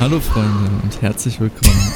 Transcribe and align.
Hallo 0.00 0.18
Freunde 0.18 0.70
und 0.82 1.02
herzlich 1.02 1.38
willkommen. 1.40 1.92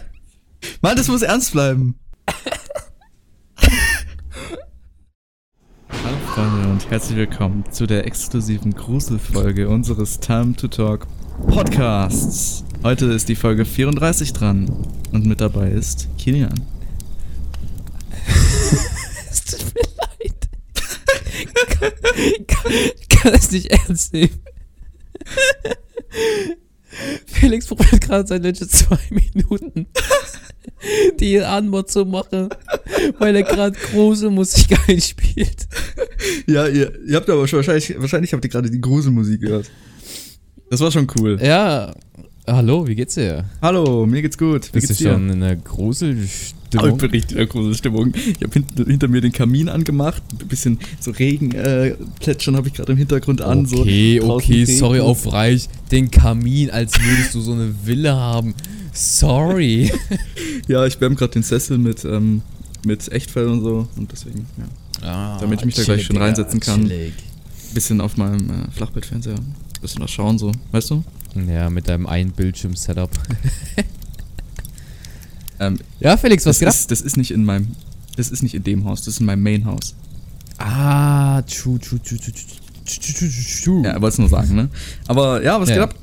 Mann, 0.80 0.96
das 0.96 1.08
muss 1.08 1.22
ernst 1.22 1.50
bleiben. 1.50 1.98
Hallo 5.90 6.16
Freunde 6.32 6.68
und 6.68 6.88
herzlich 6.88 7.16
willkommen 7.18 7.64
zu 7.72 7.88
der 7.88 8.06
exklusiven 8.06 8.72
Gruselfolge 8.72 9.68
unseres 9.68 10.20
Time 10.20 10.54
to 10.54 10.68
Talk 10.68 11.08
Podcasts. 11.48 12.62
Heute 12.84 13.06
ist 13.06 13.28
die 13.28 13.34
Folge 13.34 13.64
34 13.64 14.32
dran 14.32 14.86
und 15.10 15.26
mit 15.26 15.40
dabei 15.40 15.72
ist 15.72 16.06
Kilian. 16.18 16.54
Es 19.28 19.44
tut 19.46 19.74
mir 19.74 19.82
leid. 19.96 20.48
kann, 21.80 21.90
kann, 22.46 22.72
kann 23.08 23.34
es 23.34 23.50
nicht 23.50 23.66
ernst 23.72 24.12
nehmen. 24.12 24.40
Felix 27.42 27.66
probiert 27.66 28.00
gerade 28.00 28.28
seit 28.28 28.44
letzten 28.44 28.68
zwei 28.68 28.98
Minuten 29.10 29.86
die 31.18 31.40
Antwort 31.40 31.90
zu 31.90 32.04
machen, 32.04 32.50
weil 33.18 33.34
er 33.34 33.42
gerade 33.42 33.76
große 33.90 34.30
Musik 34.30 34.78
einspielt. 34.88 35.66
Ja, 36.46 36.68
ihr, 36.68 36.92
ihr 37.04 37.16
habt 37.16 37.28
aber 37.28 37.48
schon 37.48 37.56
wahrscheinlich, 37.56 37.94
wahrscheinlich 37.98 38.32
habt 38.32 38.44
ihr 38.44 38.48
gerade 38.48 38.70
die 38.70 38.80
Gruselmusik 38.80 39.40
gehört. 39.40 39.68
Das 40.70 40.78
war 40.78 40.92
schon 40.92 41.08
cool. 41.18 41.36
Ja, 41.42 41.92
hallo, 42.46 42.86
wie 42.86 42.94
geht's 42.94 43.14
dir? 43.14 43.44
Hallo, 43.60 44.06
mir 44.06 44.22
geht's 44.22 44.38
gut. 44.38 44.68
Wie 44.68 44.72
Bist 44.74 44.84
du 44.84 44.88
geht's 44.90 44.98
dir? 44.98 45.12
schon 45.12 45.28
in 45.28 45.42
einer 45.42 45.56
Aber 45.56 46.54
ich 46.74 46.80
Gruselstimmung? 46.80 46.98
bin 46.98 47.10
richtig 47.10 47.30
in 47.32 47.36
der 47.38 47.46
Gruselstimmung. 47.46 48.12
Ich 48.14 48.42
habe 48.42 48.52
hinter, 48.52 48.84
hinter 48.84 49.08
mir 49.08 49.20
den 49.20 49.32
Kamin 49.32 49.68
angemacht. 49.68 50.22
Ein 50.40 50.48
bisschen 50.48 50.78
so 51.00 51.10
Regen 51.10 51.52
äh, 51.52 51.94
plätschern 52.20 52.56
habe 52.56 52.68
ich 52.68 52.74
gerade 52.74 52.92
im 52.92 52.98
Hintergrund 52.98 53.40
an. 53.42 53.66
so 53.66 53.80
Okay, 53.80 54.18
draußen 54.18 54.32
okay, 54.32 54.64
sorry 54.64 55.00
auf 55.00 55.32
Reich. 55.32 55.68
Den 55.90 56.10
Kamin, 56.10 56.70
als 56.70 56.92
würdest 57.00 57.34
du 57.34 57.40
so 57.40 57.52
eine 57.52 57.74
Villa 57.84 58.14
haben. 58.16 58.54
Sorry. 58.92 59.90
Ja, 60.68 60.86
ich 60.86 61.00
wärme 61.00 61.16
gerade 61.16 61.32
den 61.32 61.42
Sessel 61.42 61.76
mit, 61.76 62.04
ähm, 62.04 62.40
mit 62.86 63.10
Echtfell 63.10 63.48
und 63.48 63.62
so. 63.62 63.88
Und 63.96 64.12
deswegen, 64.12 64.46
ja. 64.58 65.08
Ah, 65.08 65.38
Damit 65.40 65.60
ich 65.60 65.66
mich 65.66 65.74
da 65.74 65.82
gleich 65.82 66.06
Digga, 66.06 66.20
reinsetzen 66.20 66.60
kann. 66.60 66.82
chillig. 66.88 67.12
Bisschen 67.74 68.00
auf 68.00 68.16
meinem 68.16 68.48
äh, 68.48 68.70
Flachbettfernseher. 68.70 69.34
Bisschen 69.80 70.02
was 70.02 70.10
schauen 70.12 70.38
so. 70.38 70.52
Weißt 70.70 70.90
du? 70.90 71.02
Ja, 71.50 71.68
mit 71.68 71.88
deinem 71.88 72.06
Ein-Bildschirm-Setup. 72.06 73.10
Ähm, 75.60 75.78
ja, 76.00 76.16
Felix, 76.16 76.46
was 76.46 76.58
geht 76.58 76.68
ab? 76.68 76.74
Das 76.88 77.00
ist 77.00 77.16
nicht 77.16 77.30
in 77.30 77.44
meinem, 77.44 77.68
das 78.16 78.30
ist 78.30 78.42
nicht 78.42 78.54
in 78.54 78.64
dem 78.64 78.84
Haus, 78.84 79.02
das 79.02 79.14
ist 79.14 79.20
in 79.20 79.26
meinem 79.26 79.42
Main-Haus. 79.42 79.94
Ah, 80.58 81.42
tschu, 81.42 81.78
tschu, 81.78 81.98
tschu, 81.98 82.16
tschu. 82.16 82.32
true, 82.84 83.30
true. 83.62 83.82
Ja, 83.84 84.00
wollt's 84.00 84.18
nur 84.18 84.28
sagen, 84.28 84.54
ne? 84.54 84.68
Aber 85.08 85.42
ja, 85.42 85.60
was 85.60 85.68
ja. 85.68 85.76
geht 85.76 85.84
ab? 85.84 85.94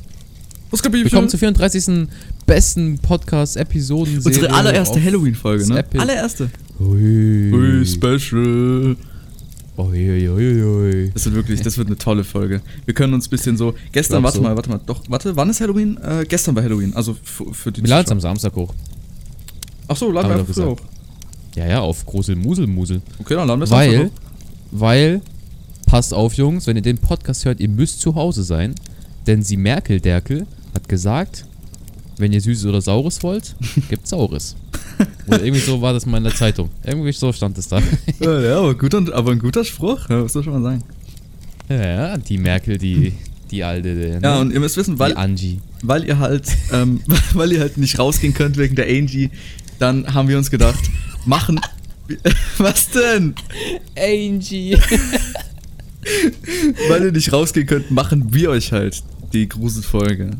Was 0.71 0.83
geht, 0.83 0.93
Willkommen 0.93 1.29
zur 1.29 1.39
34. 1.39 2.07
besten 2.45 2.99
Podcast-Episoden. 2.99 4.21
Unsere 4.23 4.53
allererste 4.53 5.03
Halloween-Folge, 5.03 5.67
ne? 5.67 5.79
Epic. 5.79 5.99
Allererste. 5.99 6.49
Ui. 6.79 7.51
Ui, 7.51 7.85
special. 7.85 8.95
Ui, 9.79 10.29
ui, 10.29 10.61
ui, 10.61 11.11
das 11.13 11.23
wird 11.25 11.35
wirklich, 11.35 11.61
das 11.61 11.77
wird 11.77 11.87
eine 11.87 11.97
tolle 11.97 12.25
Folge. 12.25 12.61
Wir 12.83 12.93
können 12.93 13.13
uns 13.13 13.27
ein 13.27 13.29
bisschen 13.29 13.55
so. 13.55 13.75
Gestern, 13.93 14.21
warte 14.23 14.37
so. 14.37 14.43
mal, 14.43 14.55
warte 14.55 14.69
mal, 14.69 14.79
doch, 14.85 15.01
warte, 15.07 15.37
wann 15.37 15.49
ist 15.49 15.61
Halloween? 15.61 15.97
Äh, 16.03 16.25
gestern 16.27 16.53
war 16.55 16.63
Halloween, 16.63 16.93
also 16.95 17.15
für, 17.23 17.53
für 17.53 17.71
die. 17.71 17.81
Wir 17.81 17.89
laden 17.89 18.05
es 18.05 18.11
am 18.11 18.19
Samstag 18.19 18.53
hoch. 18.55 18.73
Ach 19.89 19.97
so, 19.97 20.11
laden 20.11 20.29
wir 20.29 20.35
einfach 20.37 20.55
hoch. 20.55 20.77
gesagt. 20.77 20.81
Ja, 21.55 21.67
ja, 21.67 21.79
auf 21.81 22.05
Grusel, 22.05 22.35
Musel, 22.35 22.67
Musel. 22.67 23.01
Okay, 23.19 23.33
dann 23.35 23.47
laden 23.47 23.59
wir 23.59 23.65
es 23.65 23.71
Weil, 23.71 23.91
Samstag 23.91 24.11
weil, 24.71 25.21
passt 25.87 26.13
auf, 26.13 26.33
Jungs, 26.35 26.67
wenn 26.67 26.75
ihr 26.75 26.81
den 26.83 26.99
Podcast 26.99 27.43
hört, 27.45 27.59
ihr 27.59 27.69
müsst 27.69 27.99
zu 28.01 28.15
Hause 28.15 28.43
sein. 28.43 28.75
Denn 29.27 29.43
sie 29.43 29.57
Merkel 29.57 29.99
Derkel 29.99 30.45
hat 30.73 30.87
gesagt, 30.87 31.45
wenn 32.17 32.31
ihr 32.31 32.41
Süßes 32.41 32.65
oder 32.65 32.81
Saures 32.81 33.21
wollt, 33.23 33.55
gibt 33.89 34.07
Saures. 34.07 34.55
Oder 35.27 35.43
irgendwie 35.43 35.61
so 35.61 35.81
war 35.81 35.93
das 35.93 36.05
mal 36.05 36.17
in 36.17 36.23
der 36.25 36.35
Zeitung. 36.35 36.69
Irgendwie 36.83 37.11
so 37.11 37.31
stand 37.33 37.57
es 37.57 37.67
da. 37.67 37.77
hoch. 37.77 37.83
Ja, 38.19 38.39
ja, 38.41 38.57
aber, 38.59 38.75
guter, 38.75 39.03
aber 39.13 39.31
ein 39.31 39.39
guter 39.39 39.63
Spruch, 39.63 40.09
ja, 40.09 40.23
was 40.23 40.33
soll 40.33 40.43
schon 40.43 40.53
mal 40.53 40.61
sagen. 40.61 40.83
Ja, 41.69 41.85
ja, 41.85 42.17
die 42.17 42.37
Merkel, 42.37 42.77
die, 42.77 43.13
die 43.51 43.63
alte, 43.63 43.89
ne? 43.89 44.19
Ja, 44.21 44.39
und 44.39 44.51
ihr 44.51 44.59
müsst 44.59 44.75
wissen, 44.77 44.99
weil, 44.99 45.15
Angie. 45.15 45.59
weil 45.81 46.03
ihr 46.05 46.19
halt, 46.19 46.47
ähm, 46.73 47.01
weil 47.33 47.51
ihr 47.51 47.59
halt 47.59 47.77
nicht 47.77 47.97
rausgehen 47.99 48.33
könnt 48.33 48.57
wegen 48.57 48.75
der 48.75 48.87
Angie, 48.87 49.29
dann 49.79 50.13
haben 50.13 50.27
wir 50.27 50.37
uns 50.37 50.51
gedacht, 50.51 50.79
machen. 51.25 51.59
Was 52.57 52.89
denn? 52.89 53.35
Angie. 53.97 54.77
Weil 56.89 57.05
ihr 57.05 57.11
nicht 57.11 57.31
rausgehen 57.33 57.67
könnt, 57.67 57.91
machen 57.91 58.33
wir 58.33 58.49
euch 58.51 58.71
halt 58.71 59.03
die 59.33 59.47
Gruselfolge. 59.47 60.31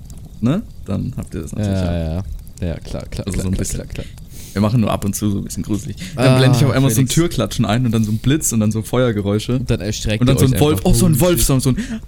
Ne? 0.41 0.63
Dann 0.85 1.13
habt 1.17 1.33
ihr 1.35 1.41
das 1.41 1.51
natürlich 1.53 1.77
auch. 1.79 1.83
Ja, 1.85 2.15
ja. 2.15 2.23
Ja, 2.61 2.79
klar, 2.79 3.05
klar. 3.05 3.25
Also 3.27 3.33
klar, 3.39 3.43
so 3.43 3.49
ein 3.49 3.51
klar, 3.51 3.51
bisschen. 3.51 3.79
Klar, 3.81 3.87
klar. 3.87 4.05
Wir 4.53 4.61
machen 4.61 4.81
nur 4.81 4.91
ab 4.91 5.05
und 5.05 5.15
zu 5.15 5.29
so 5.29 5.37
ein 5.37 5.43
bisschen 5.43 5.63
gruselig. 5.63 5.95
Dann 6.15 6.27
Ah, 6.27 6.37
blende 6.39 6.57
ich 6.57 6.65
auch 6.65 6.71
einmal 6.71 6.89
so 6.89 6.95
ein 7.01 7.07
Felix. 7.07 7.13
Türklatschen 7.13 7.65
ein 7.65 7.85
und 7.85 7.91
dann 7.91 8.03
so 8.03 8.11
ein 8.11 8.17
Blitz 8.17 8.51
und 8.51 8.59
dann 8.61 8.71
so 8.71 8.81
Feuergeräusche. 8.81 9.57
Und 9.57 9.69
dann 9.69 9.79
erstreckt 9.79 10.21
Und 10.21 10.27
dann 10.27 10.37
so 10.39 10.45
ein 10.45 10.59
Wolf, 10.59 10.81
oh, 10.83 10.93
so 10.93 11.05
ein 11.05 11.13
Holy 11.13 11.21
Wolfsound, 11.21 11.61
so 11.61 11.69
ein. 11.69 11.75
shit. 11.77 12.01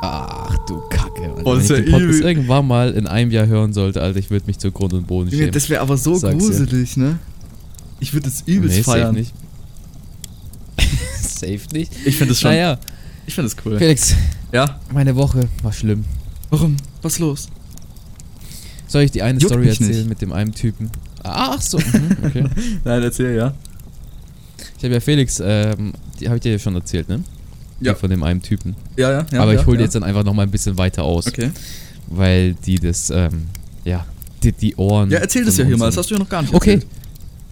Ach 0.00 0.56
du 0.66 0.80
Kacke. 0.88 1.28
Alter. 1.36 1.37
Boah, 1.48 1.58
das 1.58 1.68
Wenn 1.68 1.84
ich 1.84 1.90
ja 1.90 1.98
den 1.98 2.06
Podcast 2.06 2.20
irgendwann 2.24 2.66
mal 2.66 2.90
in 2.92 3.06
einem 3.06 3.30
Jahr 3.30 3.46
hören 3.46 3.72
sollte, 3.72 4.00
Alter, 4.02 4.18
ich 4.18 4.30
würde 4.30 4.46
mich 4.46 4.58
zu 4.58 4.70
Grund 4.72 4.92
und 4.92 5.06
Boden 5.06 5.30
schämen. 5.30 5.52
das 5.52 5.68
wäre 5.68 5.80
aber 5.80 5.96
so 5.96 6.14
Sag's 6.14 6.36
gruselig, 6.42 6.96
ne? 6.96 7.18
Ich 8.00 8.12
würde 8.12 8.28
das 8.28 8.42
übelst 8.46 8.76
Nee, 8.76 8.82
safe 8.82 8.98
feiern. 8.98 9.14
nicht. 9.14 9.32
safe 11.22 11.60
nicht. 11.72 11.92
Ich 12.04 12.16
finde 12.16 12.32
das 12.32 12.40
schon. 12.40 12.50
Naja, 12.50 12.78
Ich 13.26 13.34
finde 13.34 13.50
das 13.50 13.64
cool. 13.64 13.78
Felix, 13.78 14.14
Ja? 14.52 14.78
meine 14.92 15.14
Woche 15.16 15.48
war 15.62 15.72
schlimm. 15.72 16.04
Warum? 16.50 16.76
Was 17.02 17.18
los? 17.18 17.48
Soll 18.86 19.02
ich 19.02 19.10
die 19.10 19.22
eine 19.22 19.38
Juckt 19.38 19.52
Story 19.52 19.68
erzählen 19.68 19.90
nicht. 19.90 20.08
mit 20.08 20.20
dem 20.22 20.32
einen 20.32 20.52
Typen? 20.52 20.90
Ach 21.22 21.60
so, 21.60 21.78
mhm, 21.92 22.16
okay. 22.24 22.44
Nein, 22.84 23.02
erzähl, 23.02 23.36
ja. 23.36 23.54
Ich 24.78 24.84
habe 24.84 24.94
ja 24.94 25.00
Felix, 25.00 25.42
ähm, 25.44 25.92
die 26.20 26.26
habe 26.26 26.36
ich 26.36 26.42
dir 26.42 26.52
ja 26.52 26.58
schon 26.58 26.74
erzählt, 26.74 27.08
ne? 27.08 27.22
Ja. 27.80 27.92
Die 27.92 27.98
von 27.98 28.10
dem 28.10 28.22
einen 28.22 28.42
Typen. 28.42 28.74
Ja, 28.96 29.10
ja. 29.10 29.26
ja 29.32 29.40
Aber 29.40 29.52
ja, 29.52 29.60
ich 29.60 29.66
hole 29.66 29.78
ja. 29.78 29.84
jetzt 29.84 29.94
dann 29.94 30.02
einfach 30.02 30.24
nochmal 30.24 30.46
ein 30.46 30.50
bisschen 30.50 30.76
weiter 30.78 31.04
aus. 31.04 31.26
Okay. 31.26 31.50
Weil 32.08 32.54
die 32.54 32.76
das, 32.76 33.10
ähm, 33.10 33.46
ja, 33.84 34.04
die, 34.42 34.52
die 34.52 34.74
Ohren. 34.76 35.10
Ja, 35.10 35.18
erzähl 35.18 35.44
das 35.44 35.56
ja 35.58 35.64
hier 35.64 35.76
mal. 35.76 35.86
Das 35.86 35.96
hast 35.96 36.10
du 36.10 36.14
ja 36.14 36.18
noch 36.18 36.28
gar 36.28 36.42
nicht 36.42 36.54
Okay. 36.54 36.74
erzählt. 36.74 36.92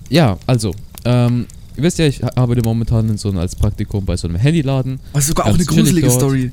Ja, 0.09 0.39
also, 0.47 0.75
ähm, 1.05 1.47
ihr 1.77 1.83
wisst 1.83 1.99
ja, 1.99 2.07
ich 2.07 2.25
arbeite 2.25 2.63
momentan 2.65 3.09
in 3.09 3.19
so 3.19 3.29
einem, 3.29 3.39
als 3.39 3.55
Praktikum 3.55 4.05
bei 4.05 4.17
so 4.17 4.29
einem 4.29 4.37
Handyladen. 4.37 5.01
Oh, 5.13 5.19
ist 5.19 5.29
sogar 5.29 5.47
auch 5.47 5.55
eine 5.55 5.65
gruselige 5.65 6.09
dort. 6.09 6.21
Story. 6.21 6.53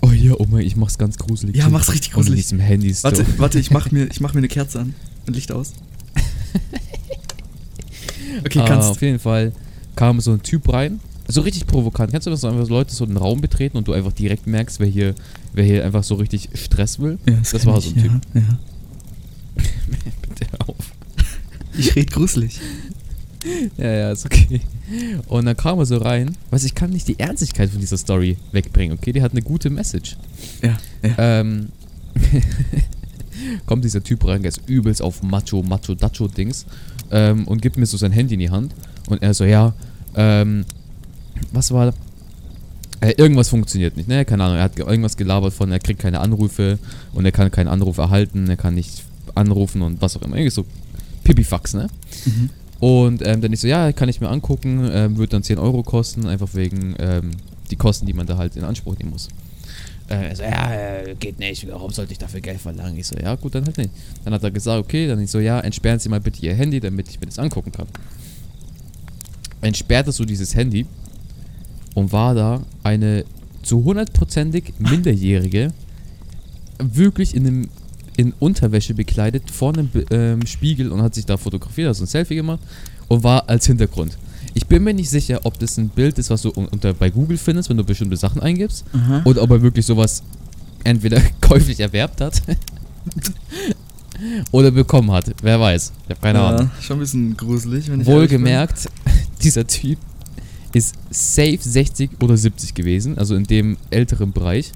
Oh 0.00 0.10
ja, 0.10 0.32
oh 0.36 0.46
mein, 0.50 0.62
ich 0.66 0.76
mach's 0.76 0.98
ganz 0.98 1.16
gruselig. 1.16 1.56
Ja, 1.56 1.68
mach's 1.68 1.92
richtig 1.92 2.12
gruselig. 2.12 2.40
diesem 2.40 2.58
Handy 2.58 2.94
Warte, 3.02 3.24
warte, 3.38 3.58
ich 3.58 3.70
mach 3.70 3.90
mir, 3.92 4.08
ich 4.10 4.20
mach 4.20 4.34
mir 4.34 4.38
eine 4.38 4.48
Kerze 4.48 4.80
an 4.80 4.94
und 5.26 5.34
Licht 5.34 5.52
aus. 5.52 5.72
Okay, 8.44 8.60
ah, 8.60 8.64
kannst. 8.66 8.88
Auf 8.88 9.02
jeden 9.02 9.18
Fall 9.18 9.52
kam 9.94 10.20
so 10.20 10.32
ein 10.32 10.42
Typ 10.42 10.72
rein. 10.72 11.00
So 11.32 11.40
richtig 11.40 11.66
provokant. 11.66 12.10
Kennst 12.10 12.26
du 12.26 12.30
das, 12.30 12.42
so 12.42 12.48
einfach 12.48 12.66
so 12.66 12.74
Leute 12.74 12.94
so 12.94 13.04
einen 13.04 13.16
Raum 13.16 13.40
betreten 13.40 13.78
und 13.78 13.88
du 13.88 13.94
einfach 13.94 14.12
direkt 14.12 14.46
merkst, 14.46 14.80
wer 14.80 14.86
hier, 14.86 15.14
wer 15.54 15.64
hier 15.64 15.82
einfach 15.82 16.04
so 16.04 16.16
richtig 16.16 16.50
Stress 16.52 16.98
will? 16.98 17.18
Ja, 17.26 17.36
das 17.36 17.52
kenn 17.52 17.64
war 17.64 17.78
ich, 17.78 17.84
so 17.84 17.90
ein 17.90 18.02
Typ. 18.02 18.12
Ja, 18.34 18.40
ja. 18.40 18.58
Bitte 20.28 20.46
auf. 20.66 20.92
Ich 21.74 21.96
red 21.96 22.10
gruselig. 22.10 22.60
Ja, 23.78 23.90
ja, 23.90 24.12
ist 24.12 24.26
okay. 24.26 24.60
Und 25.26 25.46
dann 25.46 25.56
kam 25.56 25.78
er 25.78 25.86
so 25.86 25.96
rein. 25.96 26.36
Weiß 26.50 26.64
ich 26.64 26.74
kann 26.74 26.90
nicht 26.90 27.08
die 27.08 27.18
Ernstigkeit 27.18 27.70
von 27.70 27.80
dieser 27.80 27.96
Story 27.96 28.36
wegbringen, 28.52 28.98
okay? 28.98 29.12
Die 29.12 29.22
hat 29.22 29.32
eine 29.32 29.42
gute 29.42 29.70
Message. 29.70 30.18
Ja, 30.62 30.76
ja. 31.02 31.40
Ähm, 31.40 31.68
kommt 33.66 33.84
dieser 33.84 34.04
Typ 34.04 34.26
rein, 34.26 34.42
der 34.42 34.50
ist 34.50 34.60
übelst 34.68 35.00
auf 35.00 35.22
Macho, 35.22 35.62
Macho, 35.62 35.94
Dacho-Dings 35.94 36.66
ähm, 37.10 37.48
und 37.48 37.62
gibt 37.62 37.78
mir 37.78 37.86
so 37.86 37.96
sein 37.96 38.12
Handy 38.12 38.34
in 38.34 38.40
die 38.40 38.50
Hand. 38.50 38.74
Und 39.08 39.22
er 39.22 39.32
so, 39.32 39.44
ja, 39.44 39.72
ähm, 40.14 40.66
was 41.52 41.72
war 41.72 41.92
äh, 43.00 43.12
irgendwas 43.16 43.48
funktioniert 43.48 43.96
nicht, 43.96 44.08
ne? 44.08 44.24
Keine 44.24 44.44
Ahnung, 44.44 44.58
er 44.58 44.62
hat 44.64 44.76
ge- 44.76 44.86
irgendwas 44.86 45.16
gelabert 45.16 45.52
von, 45.52 45.72
er 45.72 45.80
kriegt 45.80 46.00
keine 46.00 46.20
Anrufe 46.20 46.78
und 47.14 47.24
er 47.24 47.32
kann 47.32 47.50
keinen 47.50 47.68
Anruf 47.68 47.98
erhalten, 47.98 48.48
er 48.48 48.56
kann 48.56 48.74
nicht 48.74 49.02
anrufen 49.34 49.82
und 49.82 50.00
was 50.00 50.16
auch 50.16 50.22
immer. 50.22 50.36
Irgendwie 50.36 50.50
so 50.54 50.64
Pipifax, 51.24 51.74
ne? 51.74 51.88
Mhm. 52.26 52.50
Und 52.78 53.26
ähm, 53.26 53.40
dann 53.40 53.52
ich 53.52 53.60
so, 53.60 53.66
ja, 53.68 53.92
kann 53.92 54.08
ich 54.08 54.20
mir 54.20 54.28
angucken, 54.28 54.88
ähm, 54.92 55.16
wird 55.16 55.32
dann 55.32 55.42
10 55.42 55.58
Euro 55.58 55.82
kosten, 55.82 56.26
einfach 56.26 56.54
wegen 56.54 56.94
ähm, 56.98 57.30
die 57.70 57.76
Kosten, 57.76 58.06
die 58.06 58.12
man 58.12 58.26
da 58.26 58.36
halt 58.36 58.56
in 58.56 58.64
Anspruch 58.64 58.96
nehmen 58.98 59.10
muss. 59.10 59.28
Äh, 60.08 60.28
er 60.30 60.36
so, 60.36 60.42
ja, 60.42 60.72
äh, 60.74 61.14
geht 61.18 61.38
nicht, 61.38 61.66
warum 61.68 61.90
sollte 61.92 62.12
ich 62.12 62.18
dafür 62.18 62.40
Geld 62.40 62.60
verlangen? 62.60 62.98
Ich 62.98 63.06
so, 63.06 63.16
ja, 63.16 63.34
gut, 63.36 63.54
dann 63.54 63.64
halt 63.64 63.78
nicht. 63.78 63.90
Dann 64.24 64.34
hat 64.34 64.42
er 64.42 64.50
gesagt, 64.50 64.80
okay, 64.84 65.06
dann 65.06 65.20
ich 65.20 65.30
so, 65.30 65.38
ja, 65.38 65.60
entsperren 65.60 65.98
Sie 66.00 66.08
mal 66.08 66.20
bitte 66.20 66.42
Ihr 66.44 66.54
Handy, 66.54 66.80
damit 66.80 67.08
ich 67.08 67.18
mir 67.20 67.26
das 67.26 67.38
angucken 67.38 67.70
kann. 67.72 67.86
Entsperrte 69.60 70.10
so 70.12 70.24
dieses 70.24 70.54
Handy 70.54 70.86
und 71.94 72.12
war 72.12 72.34
da 72.34 72.62
eine 72.82 73.24
zu 73.62 73.84
hundertprozentig 73.84 74.72
Minderjährige, 74.78 75.72
wirklich 76.78 77.34
in 77.34 77.46
einem 77.46 77.68
in 78.16 78.34
Unterwäsche 78.38 78.92
bekleidet 78.92 79.50
vor 79.50 79.72
einem 79.72 79.88
ähm, 80.10 80.46
Spiegel 80.46 80.92
und 80.92 81.00
hat 81.00 81.14
sich 81.14 81.24
da 81.24 81.38
fotografiert, 81.38 81.88
also 81.88 82.04
ein 82.04 82.06
Selfie 82.08 82.34
gemacht 82.34 82.60
und 83.08 83.22
war 83.24 83.48
als 83.48 83.66
Hintergrund. 83.66 84.18
Ich 84.52 84.66
bin 84.66 84.84
mir 84.84 84.92
nicht 84.92 85.08
sicher, 85.08 85.40
ob 85.44 85.58
das 85.58 85.78
ein 85.78 85.88
Bild 85.88 86.18
ist, 86.18 86.28
was 86.28 86.42
du 86.42 86.50
un- 86.54 86.66
unter, 86.66 86.92
bei 86.92 87.08
Google 87.08 87.38
findest, 87.38 87.70
wenn 87.70 87.78
du 87.78 87.84
bestimmte 87.84 88.18
Sachen 88.18 88.42
eingibst. 88.42 88.84
Aha. 88.92 89.22
Oder 89.24 89.40
ob 89.42 89.50
er 89.50 89.62
wirklich 89.62 89.86
sowas 89.86 90.22
entweder 90.84 91.22
käuflich 91.40 91.80
erwerbt 91.80 92.20
hat 92.20 92.42
oder 94.50 94.70
bekommen 94.70 95.10
hat. 95.10 95.32
Wer 95.42 95.58
weiß. 95.58 95.92
Ich 96.04 96.10
habe 96.10 96.20
keine 96.20 96.40
Ahnung. 96.40 96.70
Ja, 96.76 96.82
schon 96.82 96.96
ein 96.98 97.00
bisschen 97.00 97.36
gruselig, 97.36 97.90
wenn 97.90 98.00
ich 98.02 98.06
Wohlgemerkt, 98.06 98.88
dieser 99.42 99.66
Typ 99.66 99.98
ist 100.74 100.94
safe 101.10 101.58
60 101.60 102.22
oder 102.22 102.36
70 102.36 102.74
gewesen, 102.74 103.18
also 103.18 103.34
in 103.34 103.44
dem 103.44 103.76
älteren 103.90 104.32
Bereich. 104.32 104.72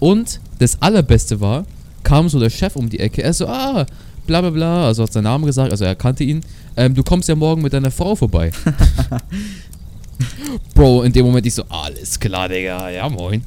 Und 0.00 0.40
das 0.58 0.80
allerbeste 0.82 1.40
war, 1.40 1.64
kam 2.02 2.28
so 2.28 2.40
der 2.40 2.50
Chef 2.50 2.76
um 2.76 2.88
die 2.88 3.00
Ecke, 3.00 3.22
er 3.22 3.32
so, 3.32 3.46
ah, 3.46 3.86
bla 4.26 4.40
bla 4.40 4.50
bla, 4.50 4.86
also 4.86 5.04
hat 5.04 5.12
seinen 5.12 5.24
Namen 5.24 5.46
gesagt, 5.46 5.70
also 5.70 5.84
er 5.84 5.94
kannte 5.94 6.24
ihn, 6.24 6.42
ähm, 6.76 6.94
du 6.94 7.02
kommst 7.02 7.28
ja 7.28 7.34
morgen 7.34 7.62
mit 7.62 7.72
deiner 7.72 7.90
Frau 7.90 8.16
vorbei. 8.16 8.50
Bro, 10.74 11.02
in 11.02 11.12
dem 11.12 11.26
Moment 11.26 11.46
ich 11.46 11.54
so, 11.54 11.64
alles 11.68 12.18
klar, 12.18 12.48
Digga, 12.48 12.90
ja 12.90 13.08
moin. 13.08 13.42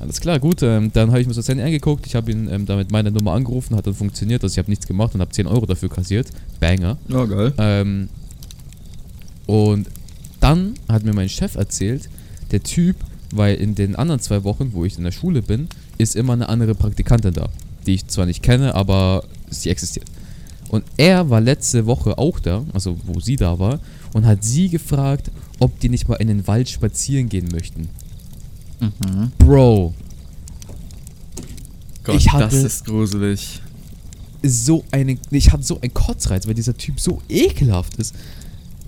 Alles 0.00 0.20
klar, 0.20 0.38
gut, 0.38 0.62
ähm, 0.62 0.92
dann 0.92 1.10
habe 1.10 1.20
ich 1.20 1.26
mir 1.26 1.34
so 1.34 1.40
das 1.40 1.48
Handy 1.48 1.64
angeguckt, 1.64 2.06
ich 2.06 2.14
habe 2.14 2.30
ihn 2.30 2.48
ähm, 2.50 2.66
damit 2.66 2.92
meine 2.92 3.10
Nummer 3.10 3.32
angerufen, 3.32 3.74
hat 3.74 3.86
dann 3.86 3.94
funktioniert, 3.94 4.42
also 4.42 4.54
ich 4.54 4.58
habe 4.58 4.70
nichts 4.70 4.86
gemacht 4.86 5.14
und 5.14 5.20
habe 5.20 5.32
10 5.32 5.48
Euro 5.48 5.66
dafür 5.66 5.88
kassiert. 5.88 6.28
Banger. 6.60 6.96
Ja, 7.08 7.24
geil. 7.24 7.52
Ähm, 7.58 8.08
und 9.46 9.88
dann 10.48 10.74
hat 10.88 11.04
mir 11.04 11.12
mein 11.14 11.28
Chef 11.28 11.56
erzählt, 11.56 12.08
der 12.50 12.62
Typ, 12.62 12.96
weil 13.32 13.56
in 13.56 13.74
den 13.74 13.96
anderen 13.96 14.20
zwei 14.20 14.44
Wochen, 14.44 14.72
wo 14.72 14.84
ich 14.84 14.96
in 14.96 15.04
der 15.04 15.12
Schule 15.12 15.42
bin, 15.42 15.68
ist 15.98 16.16
immer 16.16 16.32
eine 16.32 16.48
andere 16.48 16.74
Praktikantin 16.74 17.34
da, 17.34 17.48
die 17.86 17.94
ich 17.94 18.06
zwar 18.06 18.24
nicht 18.26 18.42
kenne, 18.42 18.74
aber 18.74 19.24
sie 19.50 19.68
existiert. 19.70 20.06
Und 20.70 20.84
er 20.96 21.28
war 21.30 21.40
letzte 21.40 21.86
Woche 21.86 22.16
auch 22.18 22.40
da, 22.40 22.64
also 22.72 22.96
wo 23.04 23.20
sie 23.20 23.36
da 23.36 23.58
war, 23.58 23.80
und 24.14 24.24
hat 24.26 24.42
sie 24.44 24.68
gefragt, 24.68 25.30
ob 25.58 25.78
die 25.80 25.88
nicht 25.90 26.08
mal 26.08 26.16
in 26.16 26.28
den 26.28 26.46
Wald 26.46 26.68
spazieren 26.70 27.28
gehen 27.28 27.48
möchten. 27.52 27.88
Mhm. 28.80 29.32
Bro, 29.38 29.92
Gott, 32.04 32.16
Ich 32.16 32.30
hatte- 32.32 32.44
das 32.44 32.64
ist 32.64 32.84
gruselig. 32.86 33.60
so 34.42 34.84
eine. 34.92 35.18
Ich 35.30 35.50
hatte 35.52 35.64
so 35.64 35.80
einen 35.80 35.92
Kotzreiz, 35.92 36.46
weil 36.46 36.54
dieser 36.54 36.76
Typ 36.76 37.00
so 37.00 37.20
ekelhaft 37.28 37.96
ist. 37.96 38.14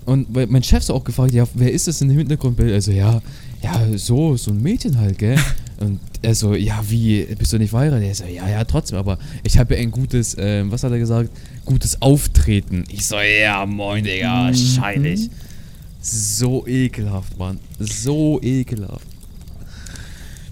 Und 0.05 0.33
mein 0.51 0.63
Chef 0.63 0.83
so 0.83 0.93
auch 0.95 1.03
gefragt, 1.03 1.31
ja, 1.33 1.45
wer 1.53 1.71
ist 1.71 1.87
das 1.87 2.01
in 2.01 2.09
dem 2.09 2.17
Hintergrundbild? 2.17 2.73
Also, 2.73 2.91
ja, 2.91 3.21
ja, 3.61 3.97
so, 3.97 4.35
so 4.35 4.51
ein 4.51 4.61
Mädchen 4.61 4.97
halt, 4.97 5.17
gell? 5.17 5.37
Und 5.79 5.99
er 6.21 6.35
so, 6.35 6.53
ja, 6.55 6.79
wie, 6.87 7.23
bist 7.37 7.53
du 7.53 7.57
nicht 7.57 7.69
verheiratet? 7.71 8.07
Er 8.07 8.15
so, 8.15 8.25
ja, 8.25 8.47
ja, 8.49 8.63
trotzdem, 8.63 8.97
aber 8.97 9.17
ich 9.43 9.57
habe 9.57 9.75
ja 9.75 9.81
ein 9.81 9.91
gutes, 9.91 10.35
ähm, 10.39 10.71
was 10.71 10.83
hat 10.83 10.91
er 10.91 10.99
gesagt? 10.99 11.29
Gutes 11.65 12.01
Auftreten. 12.01 12.83
Ich 12.89 13.05
so, 13.07 13.17
ja, 13.19 13.65
moin, 13.65 14.03
Digga, 14.03 14.49
Mhm. 14.49 14.55
scheinig. 14.55 15.29
So 16.01 16.65
ekelhaft, 16.67 17.37
Mann. 17.37 17.59
So 17.79 18.39
ekelhaft. 18.41 19.05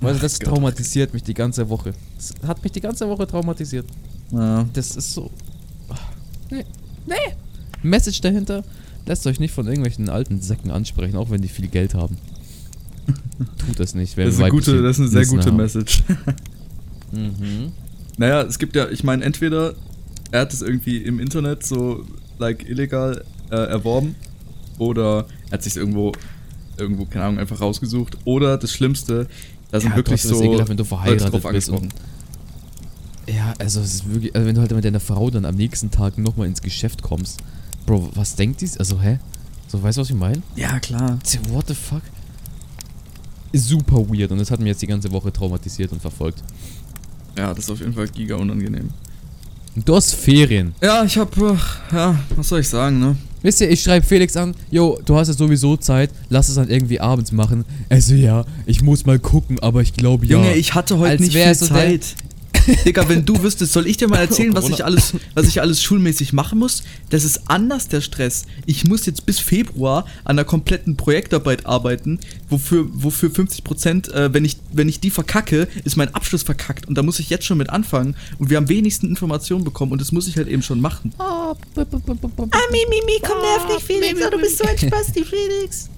Also, 0.01 0.15
Ach 0.17 0.21
das 0.21 0.39
Gott. 0.39 0.49
traumatisiert 0.49 1.13
mich 1.13 1.23
die 1.23 1.33
ganze 1.33 1.67
Woche. 1.69 1.93
Das 2.17 2.33
hat 2.47 2.63
mich 2.63 2.71
die 2.71 2.81
ganze 2.81 3.07
Woche 3.09 3.27
traumatisiert. 3.27 3.85
Ja. 4.31 4.65
Das 4.73 4.95
ist 4.95 5.11
so. 5.11 5.29
Ach, 5.89 5.99
Nee. 6.51 6.63
Nee. 7.05 7.15
Message 7.83 8.21
dahinter. 8.21 8.63
Lasst 9.09 9.25
euch 9.25 9.39
nicht 9.39 9.56
von 9.56 9.65
irgendwelchen 9.65 10.07
alten 10.07 10.39
Säcken 10.39 10.69
ansprechen, 10.69 11.17
auch 11.17 11.31
wenn 11.31 11.41
die 11.41 11.47
viel 11.47 11.67
Geld 11.67 11.95
haben. 11.95 12.19
Tut 13.57 13.79
das 13.79 13.95
nicht. 13.95 14.15
wenn 14.17 14.27
Das 14.27 14.35
ist, 14.35 14.41
eine 14.41 14.51
gute, 14.51 14.83
das 14.83 14.97
ist 14.97 15.00
eine 15.00 15.09
sehr 15.09 15.19
Listener 15.21 15.39
gute 15.39 15.50
haben. 15.50 15.57
Message. 15.57 16.03
Mhm. 17.11 17.71
naja, 18.17 18.44
es 18.44 18.59
gibt 18.59 18.75
ja, 18.75 18.88
ich 18.88 19.03
meine, 19.03 19.25
entweder 19.25 19.73
er 20.29 20.41
hat 20.41 20.53
es 20.53 20.61
irgendwie 20.61 20.97
im 20.97 21.19
Internet 21.19 21.65
so, 21.65 22.06
like, 22.38 22.69
illegal 22.69 23.25
äh, 23.50 23.56
erworben 23.56 24.13
oder 24.77 25.25
er 25.47 25.53
hat 25.53 25.63
sich 25.63 25.75
irgendwo, 25.75 26.11
irgendwo, 26.77 27.06
keine 27.06 27.25
Ahnung, 27.25 27.39
einfach 27.39 27.61
rausgesucht 27.61 28.15
oder 28.25 28.59
das 28.59 28.71
Schlimmste, 28.71 29.27
da 29.71 29.79
sind 29.79 29.89
Ja, 29.89 29.95
wirklich 29.95 30.21
so 30.21 30.39
ekelhaft, 30.39 30.69
wenn 30.69 30.77
du 30.77 30.83
verheiratet 30.83 31.33
drauf 31.33 31.51
bist 31.51 31.71
angesprochen. 31.71 31.89
Ja, 33.25 33.56
also 33.57 33.79
es 33.79 33.95
ist 33.95 34.13
wirklich, 34.13 34.35
also 34.35 34.45
wenn 34.45 34.53
du 34.53 34.61
halt 34.61 34.71
mit 34.71 34.85
deiner 34.85 35.00
Frau 35.00 35.31
dann 35.31 35.45
am 35.45 35.56
nächsten 35.56 35.89
Tag 35.89 36.19
nochmal 36.19 36.45
ins 36.45 36.61
Geschäft 36.61 37.01
kommst. 37.01 37.39
Bro, 37.89 38.12
was 38.13 38.36
denkt 38.36 38.62
die? 38.62 38.69
Also, 38.77 39.01
hä? 39.01 39.18
So, 39.68 39.81
weißt 39.81 39.97
du, 39.97 40.01
was 40.01 40.09
ich 40.12 40.15
meine? 40.15 40.44
Ja, 40.56 40.80
klar. 40.80 41.18
What 41.50 41.69
the 41.69 41.74
fuck? 41.74 42.03
Super 43.51 44.07
weird 44.07 44.31
und 44.31 44.38
das 44.38 44.51
hat 44.51 44.59
mich 44.59 44.68
jetzt 44.68 44.81
die 44.83 44.88
ganze 44.88 45.12
Woche 45.12 45.33
traumatisiert 45.33 45.91
und 45.91 46.00
verfolgt. 46.00 46.44
Ja, 47.36 47.50
das 47.51 47.63
ist 47.63 47.71
auf 47.71 47.80
jeden 47.80 47.94
Fall 47.94 48.07
giga 48.09 48.36
unangenehm. 48.36 48.91
Du 49.86 49.95
hast 49.95 50.13
Ferien. 50.13 50.75
Ja, 50.83 51.03
ich 51.03 51.18
hab, 51.18 51.36
äh, 51.36 51.56
ja, 51.91 52.19
was 52.36 52.50
soll 52.50 52.59
ich 52.59 52.69
sagen, 52.69 53.00
ne? 53.00 53.15
Wisst 53.41 53.59
ihr, 53.62 53.71
ich 53.71 53.81
schreibe 53.81 54.06
Felix 54.06 54.38
an, 54.38 54.53
jo, 54.69 55.00
du 55.03 55.15
hast 55.15 55.30
ja 55.30 55.33
sowieso 55.33 55.75
Zeit, 55.77 56.12
lass 56.30 56.47
es 56.50 56.56
dann 56.56 56.69
irgendwie 56.69 57.00
abends 57.00 57.31
machen. 57.31 57.65
Also 57.89 58.13
ja, 58.13 58.45
ich 58.68 58.83
muss 58.83 59.07
mal 59.07 59.18
gucken, 59.18 59.57
aber 59.62 59.81
ich 59.81 59.94
glaube 59.94 60.27
ja. 60.27 60.38
Junge, 60.38 60.53
ich 60.53 60.75
hatte 60.75 61.00
heute 61.00 61.12
Als 61.12 61.21
nicht 61.21 61.33
viel 61.33 61.56
so 61.56 61.65
der- 61.68 61.75
Zeit. 61.75 62.15
Digga, 62.86 63.07
wenn 63.10 63.25
du 63.25 63.42
wüsstest, 63.42 63.74
soll 63.74 63.88
ich 63.88 63.98
dir 63.98 64.07
mal 64.07 64.18
erzählen, 64.19 64.54
was 64.56 64.69
ich 64.69 64.83
alles, 64.86 65.13
was 65.33 65.48
ich 65.48 65.62
alles 65.62 65.81
schulmäßig 65.83 66.33
machen 66.33 66.60
muss? 66.60 66.83
Das 67.10 67.24
ist 67.24 67.42
anders 67.50 67.88
der 67.88 68.01
Stress. 68.01 68.45
Ich 68.66 68.86
muss 68.86 69.06
jetzt 69.06 69.25
bis 69.25 69.39
Februar 69.39 70.06
an 70.24 70.38
einer 70.38 70.44
kompletten 70.45 70.95
Projektarbeit 70.98 71.66
arbeiten, 71.66 72.19
wofür, 72.50 72.88
wofür 72.92 73.31
50 73.31 73.63
Prozent, 73.63 74.07
äh, 74.13 74.33
wenn 74.33 74.45
ich, 74.45 74.57
wenn 74.71 74.89
ich 74.89 75.00
die 75.00 75.10
verkacke, 75.10 75.68
ist 75.83 75.98
mein 75.98 76.13
Abschluss 76.13 76.44
verkackt 76.44 76.88
und 76.88 76.95
da 76.98 77.04
muss 77.04 77.19
ich 77.19 77.30
jetzt 77.30 77.45
schon 77.45 77.57
mit 77.57 77.69
anfangen 77.69 78.16
und 78.38 78.50
wir 78.50 78.57
haben 78.57 78.69
wenigsten 78.69 79.07
Informationen 79.07 79.63
bekommen 79.63 79.92
und 79.92 80.01
das 80.01 80.12
muss 80.12 80.27
ich 80.27 80.38
halt 80.38 80.48
eben 80.48 80.62
schon 80.62 80.81
machen. 80.81 81.13
Ah, 81.18 81.56
Ah, 81.75 82.57
Mimi, 82.71 82.86
Mimi, 82.89 83.19
komm, 83.21 83.38
nerv 83.42 83.68
nicht, 83.68 83.81
Felix. 83.86 84.19
Oh, 84.25 84.30
du 84.30 84.38
bist 84.39 84.57
so 84.57 84.63
ein 84.66 84.77
Spasti, 84.77 85.24
Felix. 85.24 85.89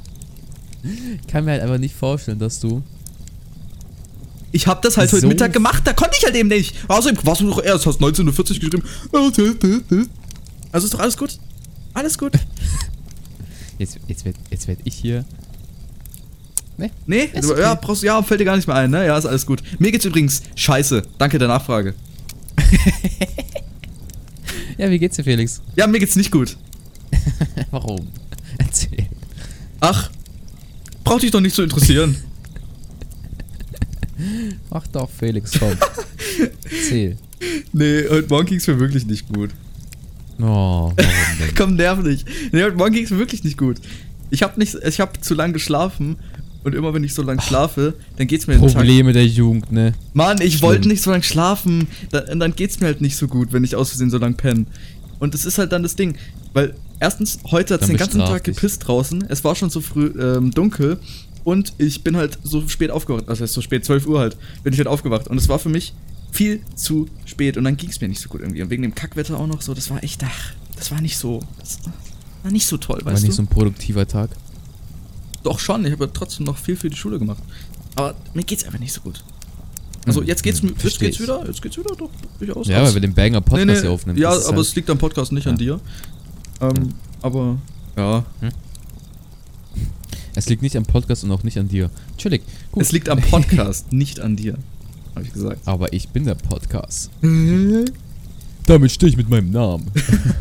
Ich 0.83 1.27
kann 1.27 1.45
mir 1.45 1.51
halt 1.51 1.61
einfach 1.61 1.77
nicht 1.77 1.95
vorstellen, 1.95 2.39
dass 2.39 2.59
du. 2.59 2.81
Ich 4.51 4.67
habe 4.67 4.81
das 4.83 4.97
halt 4.97 5.11
heute 5.11 5.21
So- 5.21 5.27
Mittag 5.27 5.53
gemacht, 5.53 5.81
da 5.85 5.93
konnte 5.93 6.15
ich 6.19 6.25
halt 6.25 6.35
eben 6.35 6.49
nicht. 6.49 6.75
Außerdem 6.87 7.17
warst 7.25 7.41
du 7.41 7.47
doch 7.49 7.63
erst, 7.63 7.85
hast 7.85 7.95
1940 8.01 8.59
geschrieben. 8.59 8.83
Also 10.71 10.85
ist 10.85 10.93
doch 10.93 10.99
alles 10.99 11.17
gut. 11.17 11.37
Alles 11.93 12.17
gut. 12.17 12.33
Jetzt, 13.77 13.97
jetzt 14.07 14.25
werd, 14.25 14.35
jetzt 14.51 14.67
werd 14.67 14.77
ich 14.83 14.93
hier. 14.93 15.25
Nee, 17.07 17.31
du- 17.41 17.51
okay. 17.51 17.61
ja, 17.61 17.73
brauchst, 17.73 18.03
ja, 18.03 18.21
fällt 18.21 18.39
dir 18.39 18.45
gar 18.45 18.55
nicht 18.55 18.67
mehr 18.67 18.75
ein, 18.77 18.91
ne? 18.91 19.05
Ja, 19.07 19.17
ist 19.17 19.25
alles 19.25 19.45
gut. 19.45 19.63
Mir 19.79 19.91
geht's 19.91 20.05
übrigens 20.05 20.43
scheiße. 20.55 21.01
Danke 21.17 21.39
der 21.39 21.47
Nachfrage. 21.47 21.95
Ja, 24.77 24.89
wie 24.89 24.97
geht's 24.99 25.15
dir, 25.15 25.23
Felix? 25.23 25.61
Ja, 25.75 25.85
mir 25.87 25.99
geht's 25.99 26.15
nicht 26.15 26.31
gut. 26.31 26.57
Warum? 27.71 28.07
Erzähl. 28.57 29.05
Ach, 29.79 30.09
braucht 31.03 31.21
dich 31.23 31.31
doch 31.31 31.39
nicht 31.41 31.55
zu 31.55 31.61
interessieren. 31.61 32.17
Mach 34.69 34.87
doch, 34.87 35.09
Felix, 35.09 35.51
komm. 35.57 35.71
Erzähl. 36.63 37.17
nee, 37.73 38.03
heute 38.09 38.27
Morgen 38.29 38.45
ging's 38.45 38.67
mir 38.67 38.79
wirklich 38.79 39.05
nicht 39.05 39.27
gut. 39.31 39.51
Oh, 40.39 40.91
warum 40.95 40.95
denn? 41.39 41.49
Komm, 41.55 41.75
nerv 41.75 42.01
nicht. 42.01 42.25
Nee, 42.51 42.63
heute 42.63 42.75
Morgen 42.75 42.93
ging's 42.93 43.11
mir 43.11 43.19
wirklich 43.19 43.43
nicht 43.43 43.57
gut. 43.57 43.77
Ich 44.29 44.41
hab 44.41 44.57
nicht, 44.57 44.75
ich 44.75 44.99
hab 44.99 45.23
zu 45.23 45.35
lang 45.35 45.53
geschlafen 45.53 46.17
und 46.63 46.75
immer 46.75 46.93
wenn 46.93 47.03
ich 47.03 47.13
so 47.13 47.21
lang 47.21 47.41
schlafe, 47.41 47.95
dann 48.17 48.27
geht's 48.27 48.47
mir 48.47 48.53
den 48.53 48.61
Tag 48.61 48.73
Probleme 48.73 49.13
der 49.13 49.25
Jugend, 49.25 49.71
ne? 49.71 49.93
Mann, 50.13 50.41
ich 50.41 50.61
wollte 50.61 50.87
nicht 50.87 51.01
so 51.01 51.11
lange 51.11 51.23
schlafen. 51.23 51.87
Dann, 52.11 52.39
dann 52.39 52.55
geht's 52.55 52.79
mir 52.79 52.87
halt 52.87 53.01
nicht 53.01 53.17
so 53.17 53.27
gut, 53.27 53.51
wenn 53.51 53.63
ich 53.63 53.75
aus 53.75 53.89
Versehen 53.89 54.09
so 54.09 54.17
lang 54.17 54.35
penne. 54.35 54.65
Und 55.19 55.33
das 55.33 55.45
ist 55.45 55.57
halt 55.57 55.71
dann 55.71 55.83
das 55.83 55.95
Ding. 55.95 56.17
Weil 56.53 56.75
erstens, 56.99 57.39
heute 57.49 57.75
hat's 57.75 57.81
Dann 57.81 57.95
den 57.95 57.97
ganzen 57.97 58.19
Tag 58.19 58.43
gepisst 58.43 58.87
draußen. 58.87 59.25
Es 59.29 59.43
war 59.43 59.55
schon 59.55 59.69
so 59.69 59.81
früh 59.81 60.13
ähm, 60.19 60.51
dunkel. 60.51 60.99
Und 61.43 61.73
ich 61.77 62.03
bin 62.03 62.15
halt 62.17 62.37
so 62.43 62.67
spät 62.67 62.91
aufgewacht. 62.91 63.25
Das 63.27 63.41
heißt, 63.41 63.53
so 63.53 63.61
spät, 63.61 63.83
12 63.85 64.07
Uhr 64.07 64.19
halt, 64.19 64.37
bin 64.63 64.73
ich 64.73 64.79
halt 64.79 64.87
aufgewacht. 64.87 65.27
Und 65.27 65.37
es 65.37 65.49
war 65.49 65.59
für 65.59 65.69
mich 65.69 65.93
viel 66.31 66.61
zu 66.75 67.07
spät. 67.25 67.57
Und 67.57 67.63
dann 67.63 67.77
ging's 67.77 67.99
mir 68.01 68.07
nicht 68.07 68.21
so 68.21 68.29
gut 68.29 68.41
irgendwie. 68.41 68.61
Und 68.61 68.69
wegen 68.69 68.83
dem 68.83 68.93
Kackwetter 68.95 69.39
auch 69.39 69.47
noch 69.47 69.61
so. 69.61 69.73
Das 69.73 69.89
war 69.89 70.03
echt, 70.03 70.23
ach, 70.23 70.53
das 70.75 70.91
war 70.91 71.01
nicht 71.01 71.17
so. 71.17 71.41
Das 71.59 71.79
war 72.43 72.51
nicht 72.51 72.65
so 72.65 72.77
toll, 72.77 72.99
War 73.03 73.13
weißt 73.13 73.23
nicht 73.23 73.33
du? 73.33 73.35
so 73.37 73.41
ein 73.43 73.47
produktiver 73.47 74.07
Tag. 74.07 74.29
Doch 75.43 75.59
schon, 75.59 75.85
ich 75.85 75.91
habe 75.91 76.05
ja 76.05 76.11
trotzdem 76.13 76.45
noch 76.45 76.57
viel 76.57 76.75
für 76.75 76.89
die 76.89 76.95
Schule 76.95 77.17
gemacht. 77.19 77.41
Aber 77.95 78.15
mir 78.33 78.43
geht's 78.43 78.63
einfach 78.63 78.79
nicht 78.79 78.93
so 78.93 79.01
gut. 79.01 79.23
Also 80.05 80.21
Hm, 80.21 80.27
jetzt 80.27 80.41
geht's 80.43 80.61
hm, 80.61 80.69
mir, 80.69 80.75
jetzt 80.83 80.99
geht's 80.99 81.19
wieder, 81.19 81.45
jetzt 81.45 81.61
geht's 81.61 81.77
wieder 81.77 81.95
doch 81.95 82.09
durchaus. 82.39 82.67
Ja, 82.67 82.81
weil 82.83 82.93
wir 82.93 83.01
den 83.01 83.13
Banger 83.13 83.41
Podcast 83.41 83.81
hier 83.81 83.91
aufnehmen. 83.91 84.17
Ja, 84.19 84.29
aber 84.29 84.45
halt- 84.45 84.57
es 84.59 84.75
liegt 84.75 84.89
am 84.89 84.97
Podcast, 84.97 85.31
nicht 85.31 85.47
an 85.47 85.57
dir. 85.57 85.79
Ähm, 86.59 86.93
aber 87.21 87.57
ja, 87.97 88.23
Es 90.41 90.49
liegt 90.49 90.63
nicht 90.63 90.75
am 90.75 90.85
Podcast 90.85 91.23
und 91.23 91.31
auch 91.31 91.43
nicht 91.43 91.59
an 91.59 91.67
dir. 91.67 91.91
Chillig. 92.17 92.41
Gut. 92.71 92.81
es 92.81 92.91
liegt 92.91 93.09
am 93.09 93.21
Podcast, 93.29 93.93
nicht 93.93 94.19
an 94.19 94.35
dir, 94.35 94.57
habe 95.13 95.23
ich 95.23 95.31
gesagt. 95.31 95.59
Aber 95.65 95.93
ich 95.93 96.09
bin 96.09 96.25
der 96.25 96.33
Podcast. 96.33 97.11
Damit 98.65 98.91
stehe 98.91 99.11
ich 99.11 99.17
mit 99.17 99.29
meinem 99.29 99.51
Namen. 99.51 99.85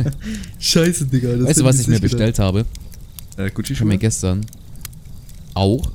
Scheiße, 0.59 1.05
Digga. 1.05 1.37
Das 1.37 1.49
weißt 1.49 1.61
du, 1.61 1.65
was 1.65 1.81
ich 1.81 1.89
mir 1.89 2.01
bestellt 2.01 2.39
habe? 2.39 2.65
Äh, 3.37 3.51
Gucci 3.51 3.75
Ich 3.75 3.81
habe 3.81 3.89
mir 3.89 3.99
gestern 3.99 4.47
auch. 5.53 5.91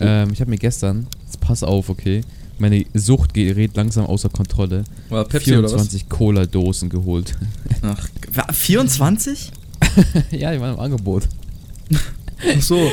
Ähm, 0.00 0.30
ich 0.32 0.40
habe 0.40 0.50
mir 0.50 0.56
gestern, 0.58 1.06
jetzt 1.26 1.38
pass 1.40 1.62
auf, 1.62 1.90
okay. 1.90 2.22
Meine 2.58 2.86
Sucht 2.94 3.34
gerät 3.34 3.76
langsam 3.76 4.06
außer 4.06 4.30
Kontrolle. 4.30 4.84
War 5.10 5.26
Pepsi 5.26 5.52
oder 5.52 5.64
was? 5.64 5.72
24 5.72 6.08
Cola-Dosen 6.08 6.88
geholt. 6.88 7.36
Ach, 7.82 8.08
wa- 8.32 8.50
24? 8.54 9.50
ja, 10.30 10.50
die 10.54 10.60
waren 10.60 10.74
im 10.76 10.80
Angebot. 10.80 11.28
Ach 12.40 12.62
so. 12.62 12.76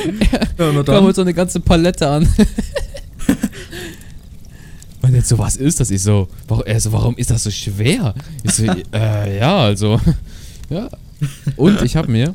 Ja, 0.58 0.72
na 0.72 0.82
kam 0.82 1.06
mit 1.06 1.14
so 1.14 1.22
eine 1.22 1.32
ganze 1.34 1.60
Palette 1.60 2.08
an. 2.08 2.28
Und 5.02 5.14
jetzt 5.14 5.28
so, 5.28 5.38
was 5.38 5.56
ist 5.56 5.80
das? 5.80 5.90
Ich 5.90 6.02
so, 6.02 6.28
warum, 6.48 6.64
er 6.66 6.80
so, 6.80 6.92
warum 6.92 7.16
ist 7.16 7.30
das 7.30 7.44
so 7.44 7.50
schwer? 7.50 8.14
Ich 8.42 8.52
so, 8.52 8.64
äh, 8.92 9.38
ja, 9.38 9.56
also, 9.58 10.00
ja. 10.68 10.88
Und 11.56 11.80
ich 11.82 11.96
habe 11.96 12.10
mir 12.10 12.32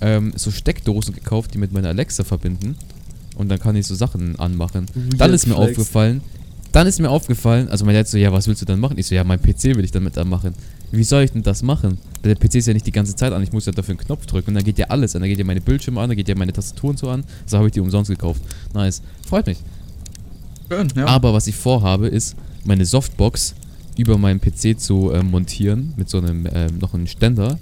ähm, 0.00 0.32
so 0.36 0.50
Steckdosen 0.50 1.14
gekauft, 1.14 1.54
die 1.54 1.58
mit 1.58 1.72
meiner 1.72 1.88
Alexa 1.88 2.22
verbinden. 2.24 2.76
Und 3.36 3.48
dann 3.48 3.58
kann 3.58 3.74
ich 3.76 3.86
so 3.86 3.94
Sachen 3.94 4.38
anmachen. 4.38 4.86
Dann 5.16 5.32
ist 5.32 5.46
mir 5.46 5.54
Flex. 5.54 5.70
aufgefallen, 5.70 6.20
dann 6.76 6.86
ist 6.86 7.00
mir 7.00 7.08
aufgefallen, 7.08 7.70
also 7.70 7.86
mein 7.86 7.94
Dad 7.94 8.06
so, 8.06 8.18
ja, 8.18 8.30
was 8.34 8.46
willst 8.48 8.60
du 8.60 8.66
dann 8.66 8.80
machen? 8.80 8.98
Ich 8.98 9.06
so, 9.06 9.14
ja, 9.14 9.24
mein 9.24 9.40
PC 9.40 9.76
will 9.76 9.84
ich 9.84 9.92
damit 9.92 10.18
anmachen. 10.18 10.52
Wie 10.90 11.04
soll 11.04 11.22
ich 11.22 11.32
denn 11.32 11.42
das 11.42 11.62
machen? 11.62 11.96
Der 12.22 12.34
PC 12.34 12.56
ist 12.56 12.66
ja 12.66 12.74
nicht 12.74 12.86
die 12.86 12.92
ganze 12.92 13.16
Zeit 13.16 13.32
an, 13.32 13.42
ich 13.42 13.50
muss 13.50 13.64
ja 13.64 13.72
dafür 13.72 13.92
einen 13.92 14.00
Knopf 14.00 14.26
drücken 14.26 14.48
und 14.48 14.56
dann 14.56 14.64
geht 14.64 14.76
ja 14.76 14.88
alles 14.88 15.16
an. 15.16 15.22
Dann 15.22 15.30
geht 15.30 15.38
ja 15.38 15.44
meine 15.46 15.62
Bildschirme 15.62 16.02
an, 16.02 16.10
dann 16.10 16.18
geht 16.18 16.28
ja 16.28 16.34
meine 16.34 16.52
Tastaturen 16.52 16.98
so 16.98 17.08
an. 17.08 17.24
So 17.46 17.56
habe 17.56 17.68
ich 17.68 17.72
die 17.72 17.80
umsonst 17.80 18.10
gekauft. 18.10 18.42
Nice. 18.74 19.00
Freut 19.26 19.46
mich. 19.46 19.56
Schön, 20.70 20.88
ja. 20.94 21.06
Aber 21.06 21.32
was 21.32 21.46
ich 21.46 21.56
vorhabe, 21.56 22.08
ist, 22.08 22.36
meine 22.66 22.84
Softbox 22.84 23.54
über 23.96 24.18
meinen 24.18 24.38
PC 24.38 24.78
zu 24.78 25.14
ähm, 25.14 25.30
montieren 25.30 25.94
mit 25.96 26.10
so 26.10 26.18
einem 26.18 26.46
ähm, 26.52 26.76
noch 26.78 26.92
einem 26.92 27.06
Ständer. 27.06 27.58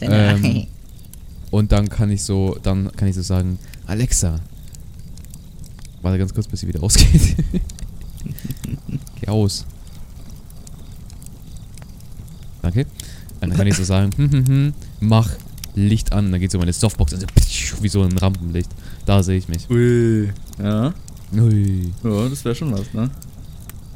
ähm, 0.00 0.68
und 1.50 1.72
dann 1.72 1.88
kann 1.88 2.12
ich 2.12 2.22
so, 2.22 2.56
dann 2.62 2.92
kann 2.92 3.08
ich 3.08 3.16
so 3.16 3.22
sagen, 3.22 3.58
Alexa. 3.84 4.38
Warte 6.02 6.18
ganz 6.18 6.32
kurz, 6.32 6.46
bis 6.46 6.60
sie 6.60 6.68
wieder 6.68 6.84
ausgeht. 6.84 7.34
Geh 9.20 9.28
aus. 9.28 9.66
Danke. 12.62 12.86
Und 13.40 13.50
dann 13.50 13.56
kann 13.56 13.66
ich 13.66 13.76
so 13.76 13.84
sagen, 13.84 14.10
hm, 14.16 14.30
hm, 14.30 14.46
hm, 14.46 14.74
mach 15.00 15.30
Licht 15.74 16.12
an. 16.12 16.26
Und 16.26 16.32
dann 16.32 16.40
geht 16.40 16.50
so 16.50 16.58
meine 16.58 16.72
Softbox 16.72 17.14
also, 17.14 17.26
wie 17.80 17.88
so 17.88 18.02
ein 18.02 18.16
Rampenlicht. 18.16 18.70
Da 19.04 19.22
sehe 19.22 19.38
ich 19.38 19.48
mich. 19.48 19.68
Ui. 19.70 20.32
Ja. 20.58 20.92
Ui. 21.34 21.92
Ja, 22.02 22.28
das 22.28 22.44
wäre 22.44 22.54
schon 22.54 22.72
was, 22.72 22.92
ne? 22.92 23.10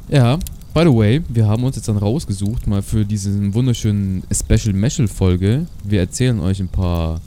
Ja, 0.09 0.37
by 0.73 0.81
the 0.81 0.93
way, 0.93 1.21
wir 1.29 1.47
haben 1.47 1.63
uns 1.63 1.75
jetzt 1.75 1.87
dann 1.87 1.97
rausgesucht, 1.97 2.67
mal 2.67 2.81
für 2.81 3.05
diesen 3.05 3.53
wunderschönen 3.53 4.23
Special 4.31 4.73
Meshel 4.73 5.07
Folge. 5.07 5.65
Wir 5.83 5.99
erzählen 5.99 6.39
euch 6.39 6.59
ein 6.59 6.67
paar 6.67 7.21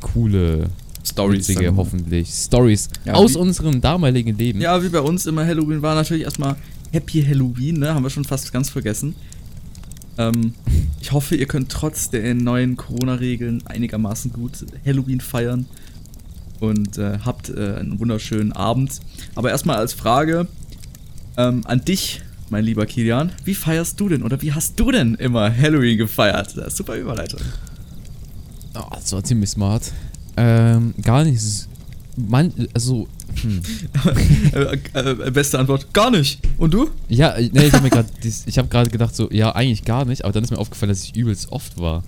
coole, 0.00 0.70
Stories. 1.24 1.48
witzige, 1.48 1.76
hoffentlich 1.76 2.28
Stories 2.28 2.88
Ja, 3.04 3.14
aus 3.14 3.36
unserem 3.36 3.80
damaligen 3.80 4.36
Leben. 4.36 4.60
Ja, 4.60 4.82
wie 4.82 4.88
bei 4.88 5.00
uns 5.00 5.26
immer 5.26 5.46
Halloween 5.46 5.82
war 5.82 5.94
natürlich 5.94 6.24
erstmal 6.24 6.56
Happy 6.92 7.22
Halloween, 7.22 7.78
ne? 7.78 7.94
Haben 7.94 8.02
wir 8.02 8.10
schon 8.10 8.24
fast 8.24 8.52
ganz 8.52 8.70
vergessen. 8.70 9.14
Ähm, 10.16 10.54
ich 11.00 11.12
hoffe, 11.12 11.36
ihr 11.36 11.46
könnt 11.46 11.70
trotz 11.70 12.10
der 12.10 12.34
neuen 12.34 12.76
Corona-Regeln 12.76 13.62
einigermaßen 13.66 14.32
gut 14.32 14.64
Halloween 14.84 15.20
feiern 15.20 15.66
und 16.60 16.98
äh, 16.98 17.18
habt 17.24 17.50
äh, 17.50 17.76
einen 17.78 18.00
wunderschönen 18.00 18.52
Abend. 18.52 19.00
Aber 19.34 19.50
erstmal 19.50 19.76
als 19.76 19.92
Frage 19.92 20.48
ähm, 21.36 21.62
an 21.64 21.84
dich, 21.84 22.22
mein 22.50 22.64
lieber 22.64 22.86
Kilian, 22.86 23.32
wie 23.44 23.54
feierst 23.54 24.00
du 24.00 24.08
denn 24.08 24.22
oder 24.22 24.42
wie 24.42 24.52
hast 24.52 24.80
du 24.80 24.90
denn 24.90 25.14
immer 25.14 25.54
Halloween 25.56 25.98
gefeiert? 25.98 26.56
Das 26.56 26.68
ist 26.68 26.76
super 26.78 26.96
Überleitung. 26.96 27.40
Oh, 28.74 28.84
das 28.94 29.12
war 29.12 29.22
ziemlich 29.22 29.50
smart. 29.50 29.92
Ähm, 30.38 30.94
gar 31.02 31.24
nicht. 31.24 31.36
s- 31.36 31.68
Man, 32.16 32.52
also, 32.74 33.06
hm. 33.42 33.60
äh, 34.54 34.78
äh, 34.94 35.30
beste 35.30 35.58
Antwort, 35.58 35.92
gar 35.92 36.10
nicht. 36.10 36.40
Und 36.58 36.74
du? 36.74 36.90
Ja, 37.08 37.30
äh, 37.32 37.48
nee, 37.52 37.66
ich 37.66 37.72
habe 37.72 37.84
mir 37.84 37.90
gerade, 37.90 38.08
gerade 38.68 38.90
gedacht 38.90 39.14
so, 39.14 39.30
ja, 39.30 39.54
eigentlich 39.54 39.84
gar 39.84 40.04
nicht, 40.04 40.24
aber 40.24 40.32
dann 40.32 40.44
ist 40.44 40.50
mir 40.50 40.58
aufgefallen, 40.58 40.90
dass 40.90 41.04
ich 41.04 41.14
übelst 41.16 41.52
oft 41.52 41.78
war. 41.78 42.02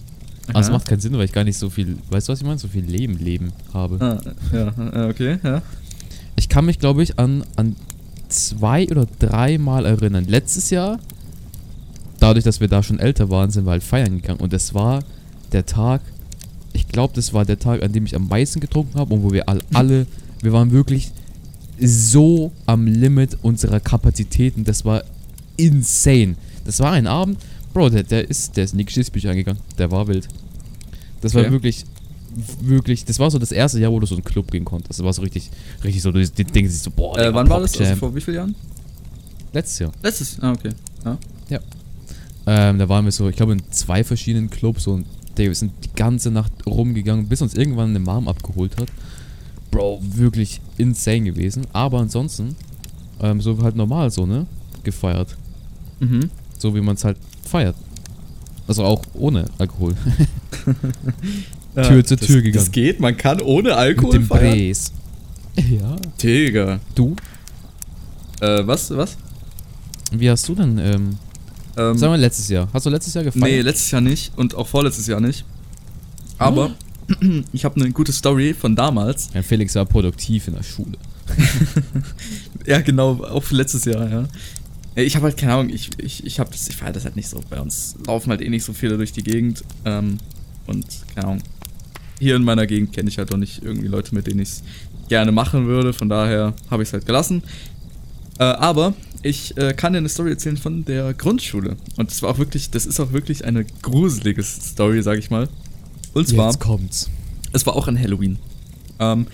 Aber 0.49 0.61
es 0.61 0.67
Aha. 0.67 0.73
macht 0.75 0.89
keinen 0.89 1.01
Sinn, 1.01 1.13
weil 1.13 1.25
ich 1.27 1.33
gar 1.33 1.45
nicht 1.45 1.59
so 1.59 1.71
viel, 1.71 1.97
weißt 2.11 2.29
du, 2.29 2.33
was 2.33 2.41
ich 2.41 2.47
meine? 2.47 2.59
So 2.59 2.67
viel 2.69 2.85
Leben, 2.85 3.19
Leben 3.19 3.53
habe. 3.73 3.97
Ah, 4.01 4.21
ja, 4.53 5.09
okay, 5.09 5.39
ja. 5.45 5.63
Ich 6.37 6.49
kann 6.49 6.65
mich, 6.65 6.79
glaube 6.81 7.03
ich, 7.05 7.19
an, 7.21 7.45
an 7.57 7.77
zwei 8.29 8.89
oder 8.89 9.07
drei 9.21 9.59
Mal 9.59 9.87
erinnern. 9.87 10.25
Letztes 10.25 10.71
Jahr, 10.71 10.99
dadurch, 12.19 12.45
dass 12.45 12.61
wir 12.61 12.67
da 12.69 12.83
schon 12.83 12.99
älter 12.99 13.31
waren, 13.31 13.51
sind 13.51 13.65
wir 13.67 13.73
halt 13.73 13.83
feiern 13.85 14.21
gegangen. 14.21 14.41
Und 14.41 14.53
das 14.53 14.75
war 14.75 15.05
der 15.53 15.67
Tag, 15.67 16.01
ich 16.81 16.89
glaube, 16.89 17.13
das 17.15 17.33
war 17.33 17.45
der 17.45 17.59
Tag, 17.59 17.83
an 17.83 17.93
dem 17.93 18.07
ich 18.07 18.15
am 18.17 18.29
meisten 18.29 18.61
getrunken 18.61 18.99
habe 18.99 19.15
und 19.15 19.23
wo 19.23 19.33
wir 19.33 19.49
all, 19.49 19.61
alle, 19.73 20.07
wir 20.43 20.53
waren 20.53 20.71
wirklich 20.73 21.13
so 21.81 22.53
am 22.67 22.87
Limit 22.87 23.39
unserer 23.43 23.81
Kapazitäten. 23.81 24.65
Das 24.65 24.85
war 24.85 25.03
insane. 25.57 26.35
Das 26.65 26.81
war 26.81 26.93
ein 26.93 27.07
Abend, 27.07 27.39
Bro, 27.73 27.91
der, 27.91 28.03
der 28.03 28.29
ist, 28.29 28.57
der 28.57 28.65
ist 28.65 28.73
in 28.73 28.79
die 28.79 28.85
Geschichtsbücher 28.85 29.31
eingegangen. 29.31 29.61
Der 29.79 29.91
war 29.91 30.07
wild. 30.09 30.29
Das 31.21 31.35
war 31.35 31.43
Okay. 31.43 31.53
wirklich, 31.53 31.85
wirklich, 32.61 33.05
das 33.05 33.19
war 33.19 33.31
so 33.31 33.39
das 33.39 33.53
erste 33.53 33.79
Jahr, 33.79 33.93
wo 33.93 34.01
du 34.01 34.07
so 34.07 34.15
in 34.15 34.21
einen 34.21 34.25
Club 34.25 34.51
gehen 34.51 34.65
konntest. 34.65 34.99
Das 34.99 35.05
war 35.05 35.13
so 35.13 35.23
richtig, 35.23 35.51
richtig 35.85 36.03
so, 36.03 36.11
du 36.13 36.27
die 36.27 36.45
Dinge 36.45 36.69
siehst 36.69 36.85
so, 36.85 36.91
boah, 36.91 37.19
Äh, 37.19 37.33
wann 37.33 37.49
war 37.49 37.61
das? 37.61 37.79
Also 37.79 37.97
vor 37.97 38.15
wie 38.15 38.21
vielen 38.21 38.37
Jahren? 38.37 38.55
Letztes 39.53 39.79
Jahr. 39.81 39.93
Letztes. 40.03 40.39
Ah, 40.41 40.53
okay. 40.53 40.71
Ja. 41.49 41.61
Ähm, 42.47 42.79
da 42.79 42.89
waren 42.89 43.05
wir 43.05 43.13
so, 43.13 43.29
ich 43.29 43.37
glaube, 43.37 43.53
in 43.53 43.63
zwei 43.71 44.03
verschiedenen 44.05 44.49
Clubs 44.51 44.87
und 44.87 45.05
Digga, 45.41 45.51
wir 45.51 45.55
sind 45.57 45.73
die 45.85 45.91
ganze 45.97 46.31
Nacht 46.31 46.53
rumgegangen, 46.67 47.27
bis 47.27 47.43
uns 47.43 47.55
irgendwann 47.55 47.91
eine 47.91 47.99
Mom 47.99 48.29
abgeholt 48.29 48.77
hat. 48.79 48.89
Bro, 49.71 50.01
wirklich 50.03 50.61
insane 50.77 51.23
gewesen. 51.23 51.67
Aber 51.73 52.01
ansonsten, 52.01 52.57
ähm, 53.21 53.41
so 53.41 53.63
halt 53.63 53.77
normal 53.77 54.11
so, 54.11 54.27
ne? 54.27 54.47
Gefeiert. 54.83 55.37
Mhm. 56.01 56.31
So 56.59 56.75
wie 56.75 56.81
man 56.81 56.97
es 56.97 57.05
halt 57.05 57.17
feiert. 57.45 57.77
Also 58.67 58.85
auch 58.85 59.03
ohne 59.15 59.47
Alkohol. 59.59 59.95
Tür 61.75 62.05
zu 62.05 62.17
das, 62.17 62.27
Tür 62.27 62.43
gegangen. 62.43 62.65
Das 62.65 62.71
geht, 62.71 63.01
man 63.01 63.17
kann 63.17 63.41
ohne 63.41 63.71
Mit 63.71 63.73
Alkohol 63.73 64.13
dem 64.13 64.25
feiern. 64.27 64.53
Bräs. 64.53 64.93
Ja. 65.69 65.97
Digga. 66.23 66.79
Du? 66.95 67.17
Äh, 68.41 68.67
was, 68.67 68.91
was? 68.97 69.17
Wie 70.13 70.31
hast 70.31 70.49
du 70.49 70.55
denn, 70.55 70.79
ähm, 70.79 71.19
Ähm, 71.81 71.97
sagen 71.97 72.13
wir 72.13 72.19
letztes 72.19 72.49
Jahr. 72.49 72.69
Hast 72.73 72.87
du 72.87 72.91
letztes 72.91 73.15
Jahr 73.15 73.25
gefeiert? 73.25 73.45
nee, 73.45 73.61
letztes 73.61 73.91
Jahr 73.91 74.01
nicht 74.01 74.37
und 74.37 74.55
auch 74.55 74.67
vorletztes 74.67 75.07
Jahr 75.07 75.21
nicht. 75.21 75.45
Aber 76.39 76.73
ich 77.53 77.65
habe 77.65 77.81
eine 77.81 77.91
gute 77.91 78.13
Story 78.13 78.55
von 78.55 78.77
damals. 78.77 79.31
Ja, 79.35 79.43
Felix 79.43 79.75
war 79.75 79.87
produktiv 79.87 80.49
in 80.49 80.55
der 80.55 80.63
Schule. 80.63 80.99
Ja, 82.67 82.81
genau, 82.81 83.25
auch 83.25 83.43
für 83.43 83.55
letztes 83.55 83.87
Jahr, 83.87 84.09
ja. 84.09 84.29
Ich 84.95 85.17
habe 85.17 85.25
halt 85.25 85.37
keine 85.37 85.55
Ahnung, 85.55 85.71
ich, 85.71 85.91
ich, 85.99 86.27
ich 86.27 86.39
habe 86.39 86.51
das, 86.51 86.69
ich 86.69 86.77
feiere 86.77 86.93
das 86.93 87.05
halt 87.05 87.17
nicht 87.17 87.29
so. 87.29 87.41
Bei 87.49 87.59
uns 87.59 87.97
laufen 88.07 88.31
halt 88.31 88.43
eh 88.43 88.51
nicht 88.51 88.65
so 88.65 88.73
viele 88.73 88.97
durch 88.97 89.13
die 89.13 89.23
Gegend. 89.23 89.65
Ähm, 89.85 90.19
und 90.67 90.85
keine 91.15 91.27
Ahnung. 91.27 91.43
Hier 92.19 92.37
in 92.37 92.45
meiner 92.45 92.67
Gegend 92.67 92.93
kenne 92.93 93.09
ich 93.09 93.17
halt 93.17 93.33
auch 93.33 93.39
nicht 93.39 93.63
irgendwie 93.65 93.89
Leute, 93.89 94.15
mit 94.15 94.27
denen 94.27 94.41
ich 94.41 94.49
es 94.49 94.63
gerne 95.09 95.33
machen 95.33 95.67
würde. 95.67 95.93
Von 95.95 96.11
daher 96.11 96.55
habe 96.71 96.83
ich 96.83 96.91
es 96.91 96.93
halt 96.93 97.07
gelassen. 97.07 97.43
Äh, 98.39 98.45
aber 98.45 98.95
ich 99.23 99.57
äh, 99.57 99.75
kann 99.75 99.93
dir 99.93 99.99
eine 99.99 100.09
Story 100.09 100.31
erzählen 100.31 100.57
von 100.57 100.85
der 100.85 101.13
Grundschule. 101.15 101.77
Und 101.97 102.11
das 102.11 102.23
war 102.23 102.31
auch 102.31 102.39
wirklich, 102.39 102.71
das 102.71 102.87
ist 102.87 103.01
auch 103.01 103.13
wirklich 103.13 103.45
eine 103.45 103.65
gruselige 103.83 104.43
Story, 104.43 105.03
sag 105.03 105.19
ich 105.19 105.31
mal. 105.31 105.49
Und 106.15 106.29
zwar. 106.29 106.51
Jetzt 106.51 106.61
kommt's. 106.61 107.11
Es 107.53 107.67
war 107.67 107.77
auch 107.77 107.89
an 107.89 107.99
Halloween. 107.99 108.39
Ähm, 108.99 109.27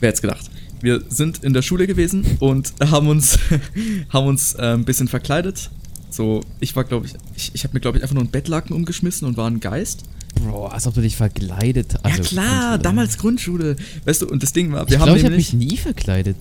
wer 0.00 0.10
hätte 0.10 0.22
gedacht? 0.22 0.50
Wir 0.80 1.02
sind 1.08 1.42
in 1.42 1.52
der 1.52 1.62
Schule 1.62 1.86
gewesen 1.86 2.24
und 2.40 2.72
haben 2.80 3.08
uns, 3.08 3.38
haben 4.10 4.26
uns 4.26 4.54
äh, 4.54 4.74
ein 4.74 4.84
bisschen 4.84 5.08
verkleidet. 5.08 5.70
So, 6.10 6.40
ich 6.60 6.74
war, 6.74 6.84
glaube 6.84 7.06
ich, 7.06 7.14
ich, 7.36 7.50
ich 7.54 7.64
habe 7.64 7.74
mir, 7.74 7.80
glaube 7.80 7.98
ich, 7.98 8.02
einfach 8.02 8.14
nur 8.14 8.22
einen 8.22 8.30
Bettlaken 8.30 8.74
umgeschmissen 8.74 9.26
und 9.26 9.36
war 9.36 9.48
ein 9.48 9.60
Geist. 9.60 10.04
Bro, 10.34 10.66
als 10.66 10.86
ob 10.86 10.94
du 10.94 11.00
dich 11.00 11.16
verkleidet 11.16 11.94
hast. 12.02 12.18
ja 12.18 12.24
klar, 12.24 12.78
damals 12.78 13.18
Grundschule. 13.18 13.76
Weißt 14.04 14.22
du, 14.22 14.28
und 14.28 14.42
das 14.42 14.52
Ding 14.52 14.72
war, 14.72 14.88
wir 14.88 14.94
Ich 14.94 15.00
haben 15.00 15.06
glaube, 15.06 15.18
ich 15.18 15.24
habe 15.24 15.32
nämlich... 15.32 15.52
mich 15.52 15.70
nie 15.70 15.76
verkleidet. 15.76 16.36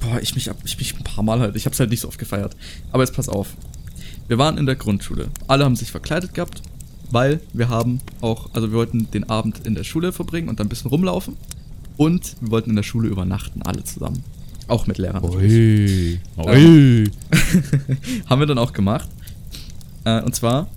Boah, 0.00 0.20
ich 0.20 0.34
mich, 0.34 0.50
ich 0.64 0.78
mich 0.78 0.96
ein 0.96 1.04
paar 1.04 1.22
Mal 1.22 1.40
halt. 1.40 1.56
Ich 1.56 1.66
hab's 1.66 1.78
halt 1.78 1.90
nicht 1.90 2.00
so 2.00 2.08
oft 2.08 2.18
gefeiert. 2.18 2.56
Aber 2.92 3.02
jetzt 3.02 3.14
pass 3.14 3.28
auf. 3.28 3.48
Wir 4.28 4.38
waren 4.38 4.58
in 4.58 4.66
der 4.66 4.76
Grundschule. 4.76 5.28
Alle 5.46 5.64
haben 5.64 5.76
sich 5.76 5.90
verkleidet 5.90 6.34
gehabt, 6.34 6.62
weil 7.10 7.40
wir 7.52 7.68
haben 7.68 8.00
auch, 8.20 8.48
also 8.54 8.70
wir 8.70 8.78
wollten 8.78 9.10
den 9.10 9.28
Abend 9.28 9.66
in 9.66 9.74
der 9.74 9.84
Schule 9.84 10.12
verbringen 10.12 10.48
und 10.48 10.60
dann 10.60 10.66
ein 10.66 10.70
bisschen 10.70 10.90
rumlaufen. 10.90 11.36
Und 11.96 12.36
wir 12.40 12.50
wollten 12.50 12.70
in 12.70 12.76
der 12.76 12.82
Schule 12.82 13.08
übernachten, 13.08 13.62
alle 13.62 13.84
zusammen. 13.84 14.22
Auch 14.68 14.86
mit 14.86 14.98
Lehrern. 14.98 15.22
natürlich. 15.22 16.20
Ui. 16.38 16.46
Ui. 16.46 17.10
haben 18.26 18.40
wir 18.40 18.46
dann 18.46 18.58
auch 18.58 18.72
gemacht. 18.72 19.08
Äh, 20.04 20.22
und 20.22 20.34
zwar 20.34 20.68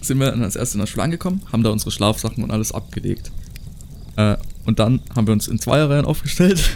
sind 0.00 0.18
wir 0.18 0.30
dann 0.30 0.42
als 0.42 0.56
erstes 0.56 0.74
in 0.74 0.80
der 0.80 0.86
Schule 0.86 1.04
angekommen, 1.04 1.42
haben 1.52 1.62
da 1.62 1.70
unsere 1.70 1.92
Schlafsachen 1.92 2.42
und 2.42 2.50
alles 2.50 2.72
abgelegt. 2.72 3.30
Äh, 4.16 4.36
und 4.64 4.78
dann 4.78 5.00
haben 5.14 5.26
wir 5.26 5.32
uns 5.32 5.48
in 5.48 5.58
Zweierreihen 5.58 6.04
aufgestellt 6.04 6.60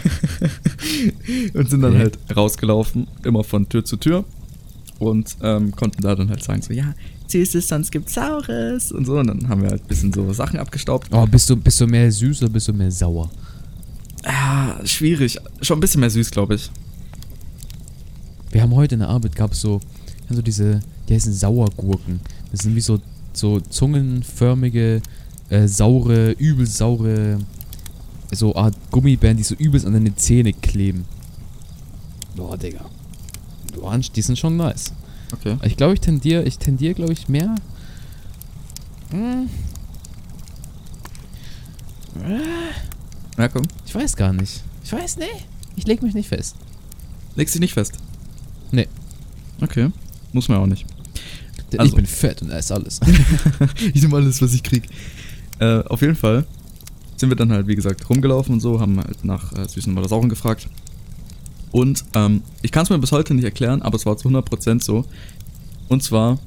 und 1.53 1.69
sind 1.69 1.81
dann 1.81 1.93
Okay. 1.93 1.99
halt 2.03 2.17
rausgelaufen, 2.35 3.07
immer 3.23 3.43
von 3.43 3.67
Tür 3.69 3.83
zu 3.85 3.97
Tür. 3.97 4.23
Und 4.99 5.37
ähm, 5.43 5.75
konnten 5.75 6.01
da 6.01 6.15
dann 6.15 6.29
halt 6.29 6.43
sagen, 6.43 6.61
so, 6.61 6.73
ja, 6.73 6.95
Süßes, 7.27 7.67
sonst 7.67 7.91
gibt's 7.91 8.13
Saures 8.15 8.91
und 8.91 9.05
so. 9.05 9.19
Und 9.19 9.27
dann 9.27 9.47
haben 9.49 9.61
wir 9.61 9.69
halt 9.69 9.83
ein 9.83 9.87
bisschen 9.87 10.11
so 10.13 10.31
Sachen 10.33 10.59
abgestaubt. 10.59 11.09
Oh, 11.11 11.25
bist 11.27 11.49
du, 11.49 11.55
bist 11.55 11.79
du 11.81 11.85
mehr 11.87 12.11
süß 12.11 12.41
oder 12.43 12.51
bist 12.51 12.67
du 12.67 12.73
mehr 12.73 12.89
sauer? 12.91 13.29
Ah, 14.23 14.83
schwierig. 14.85 15.37
Schon 15.61 15.77
ein 15.77 15.81
bisschen 15.81 15.99
mehr 15.99 16.09
süß, 16.09 16.31
glaube 16.31 16.55
ich. 16.55 16.71
Wir 18.51 18.61
haben 18.61 18.73
heute 18.73 18.95
in 18.95 18.99
der 18.99 19.09
Arbeit 19.09 19.35
gab 19.35 19.53
so, 19.53 19.79
ja, 20.29 20.35
so 20.35 20.41
diese, 20.41 20.79
die 21.07 21.13
heißen 21.13 21.33
Sauergurken. 21.33 22.19
Das 22.51 22.61
sind 22.61 22.75
wie 22.75 22.81
so, 22.81 22.99
so 23.33 23.59
zungenförmige 23.59 25.01
äh, 25.49 25.67
saure, 25.67 26.31
übel 26.31 26.65
saure, 26.65 27.39
so 28.31 28.55
Art 28.55 28.75
Gummibären, 28.91 29.37
die 29.37 29.43
so 29.43 29.55
übelst 29.55 29.85
an 29.85 29.93
deine 29.93 30.15
Zähne 30.15 30.53
kleben. 30.53 31.05
Boah, 32.35 32.57
Digga. 32.57 32.85
Boah, 33.75 33.97
die 33.97 34.21
sind 34.21 34.37
schon 34.37 34.57
nice. 34.57 34.93
Okay. 35.33 35.57
Ich 35.63 35.75
glaube, 35.77 35.93
ich 35.93 35.99
tendiere, 36.01 36.43
ich 36.43 36.57
tendiere, 36.57 36.93
glaube 36.93 37.13
ich, 37.13 37.27
mehr. 37.27 37.55
Hm, 39.11 39.49
Ja, 43.37 43.47
komm. 43.47 43.63
ich 43.85 43.93
weiß 43.93 44.15
gar 44.15 44.33
nicht. 44.33 44.61
Ich 44.83 44.91
weiß, 44.91 45.17
nee. 45.17 45.25
Ich 45.75 45.85
leg 45.85 46.01
mich 46.01 46.13
nicht 46.15 46.29
fest. 46.29 46.55
Legst 47.35 47.53
dich 47.53 47.61
nicht 47.61 47.73
fest. 47.73 47.93
Nee. 48.71 48.87
Okay. 49.61 49.91
Muss 50.33 50.49
man 50.49 50.57
auch 50.57 50.65
nicht. 50.65 50.85
Denn 51.71 51.79
Also- 51.79 51.91
ich 51.91 51.95
bin 51.95 52.05
fett 52.05 52.41
und 52.41 52.49
esse 52.51 52.73
alles. 52.73 52.99
ich 53.93 54.01
nehme 54.01 54.15
alles, 54.15 54.41
was 54.41 54.53
ich 54.53 54.63
krieg. 54.63 54.89
Äh, 55.59 55.83
auf 55.83 56.01
jeden 56.01 56.15
Fall 56.15 56.45
sind 57.17 57.29
wir 57.29 57.35
dann 57.35 57.51
halt, 57.51 57.67
wie 57.67 57.75
gesagt, 57.75 58.09
rumgelaufen 58.09 58.53
und 58.53 58.59
so, 58.59 58.79
haben 58.79 58.97
halt 58.97 59.25
nach 59.25 59.51
äh, 59.53 59.67
Süßen 59.67 59.97
oder 59.97 60.07
Sauren 60.07 60.29
gefragt. 60.29 60.69
Und 61.71 62.05
ähm, 62.13 62.41
ich 62.61 62.71
kann 62.71 62.83
es 62.83 62.89
mir 62.89 62.97
bis 62.97 63.11
heute 63.11 63.33
nicht 63.33 63.43
erklären, 63.43 63.81
aber 63.81 63.95
es 63.95 64.05
war 64.05 64.17
zu 64.17 64.29
100% 64.29 64.83
so. 64.83 65.05
Und 65.89 66.03
zwar 66.03 66.39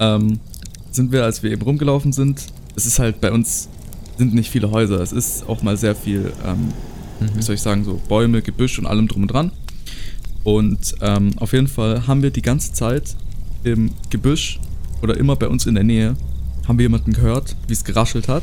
ähm, 0.00 0.40
sind 0.90 1.12
wir, 1.12 1.24
als 1.24 1.42
wir 1.42 1.50
eben 1.50 1.62
rumgelaufen 1.62 2.12
sind, 2.12 2.46
es 2.74 2.86
ist 2.86 2.98
halt 2.98 3.20
bei 3.20 3.30
uns 3.30 3.68
sind 4.16 4.34
nicht 4.34 4.50
viele 4.50 4.70
Häuser. 4.70 5.00
Es 5.00 5.12
ist 5.12 5.48
auch 5.48 5.62
mal 5.62 5.76
sehr 5.76 5.94
viel, 5.94 6.32
ähm, 6.44 6.72
wie 7.34 7.42
soll 7.42 7.54
ich 7.54 7.62
sagen, 7.62 7.84
so 7.84 8.00
Bäume, 8.08 8.42
Gebüsch 8.42 8.78
und 8.78 8.86
allem 8.86 9.08
drum 9.08 9.22
und 9.22 9.28
dran. 9.28 9.52
Und 10.44 10.94
ähm, 11.00 11.30
auf 11.36 11.52
jeden 11.52 11.68
Fall 11.68 12.06
haben 12.06 12.22
wir 12.22 12.30
die 12.30 12.42
ganze 12.42 12.72
Zeit 12.72 13.16
im 13.64 13.92
Gebüsch 14.10 14.58
oder 15.02 15.16
immer 15.16 15.36
bei 15.36 15.48
uns 15.48 15.66
in 15.66 15.74
der 15.74 15.84
Nähe, 15.84 16.16
haben 16.66 16.78
wir 16.78 16.84
jemanden 16.84 17.12
gehört, 17.12 17.56
wie 17.68 17.72
es 17.72 17.84
geraschelt 17.84 18.28
hat. 18.28 18.42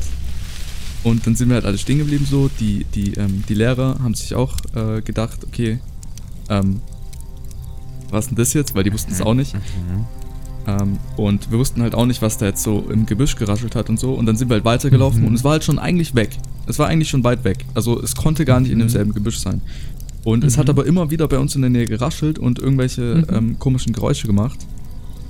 Und 1.02 1.26
dann 1.26 1.34
sind 1.34 1.48
wir 1.48 1.54
halt 1.54 1.64
alle 1.64 1.78
stehen 1.78 1.98
geblieben 1.98 2.26
so. 2.28 2.50
Die, 2.60 2.84
die, 2.94 3.14
ähm, 3.14 3.42
die 3.48 3.54
Lehrer 3.54 3.98
haben 4.02 4.14
sich 4.14 4.34
auch 4.34 4.56
äh, 4.74 5.00
gedacht, 5.00 5.44
okay, 5.46 5.78
ähm, 6.48 6.80
was 8.10 8.28
denn 8.28 8.36
das 8.36 8.52
jetzt? 8.54 8.74
Weil 8.74 8.84
die 8.84 8.92
wussten 8.92 9.12
es 9.12 9.20
auch 9.22 9.34
nicht. 9.34 9.54
Ähm, 10.66 10.98
und 11.16 11.50
wir 11.50 11.58
wussten 11.58 11.80
halt 11.82 11.94
auch 11.94 12.04
nicht, 12.06 12.20
was 12.20 12.36
da 12.38 12.46
jetzt 12.46 12.62
so 12.62 12.84
im 12.90 13.06
Gebüsch 13.06 13.36
geraschelt 13.36 13.74
hat 13.74 13.88
und 13.88 13.98
so. 13.98 14.12
Und 14.14 14.26
dann 14.26 14.36
sind 14.36 14.50
wir 14.50 14.54
halt 14.54 14.64
weitergelaufen 14.64 15.22
Mhm. 15.22 15.28
und 15.28 15.34
es 15.34 15.44
war 15.44 15.52
halt 15.52 15.64
schon 15.64 15.78
eigentlich 15.78 16.14
weg. 16.14 16.36
Es 16.66 16.78
war 16.78 16.88
eigentlich 16.88 17.08
schon 17.08 17.24
weit 17.24 17.44
weg. 17.44 17.64
Also 17.74 18.00
es 18.02 18.14
konnte 18.14 18.44
gar 18.44 18.60
nicht 18.60 18.70
in 18.70 18.76
Mhm. 18.76 18.82
demselben 18.82 19.14
Gebüsch 19.14 19.38
sein. 19.38 19.62
Und 20.22 20.44
es 20.44 20.58
hat 20.58 20.68
aber 20.68 20.84
immer 20.84 21.10
wieder 21.10 21.26
bei 21.28 21.38
uns 21.38 21.54
in 21.54 21.62
der 21.62 21.70
Nähe 21.70 21.86
geraschelt 21.86 22.38
und 22.38 22.58
irgendwelche 22.58 23.24
Mhm. 23.26 23.34
ähm, 23.34 23.58
komischen 23.58 23.94
Geräusche 23.94 24.26
gemacht. 24.26 24.58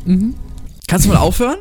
Mhm. 0.05 0.35
Kannst 0.89 1.07
du 1.07 1.11
mal 1.11 1.19
aufhören? 1.19 1.59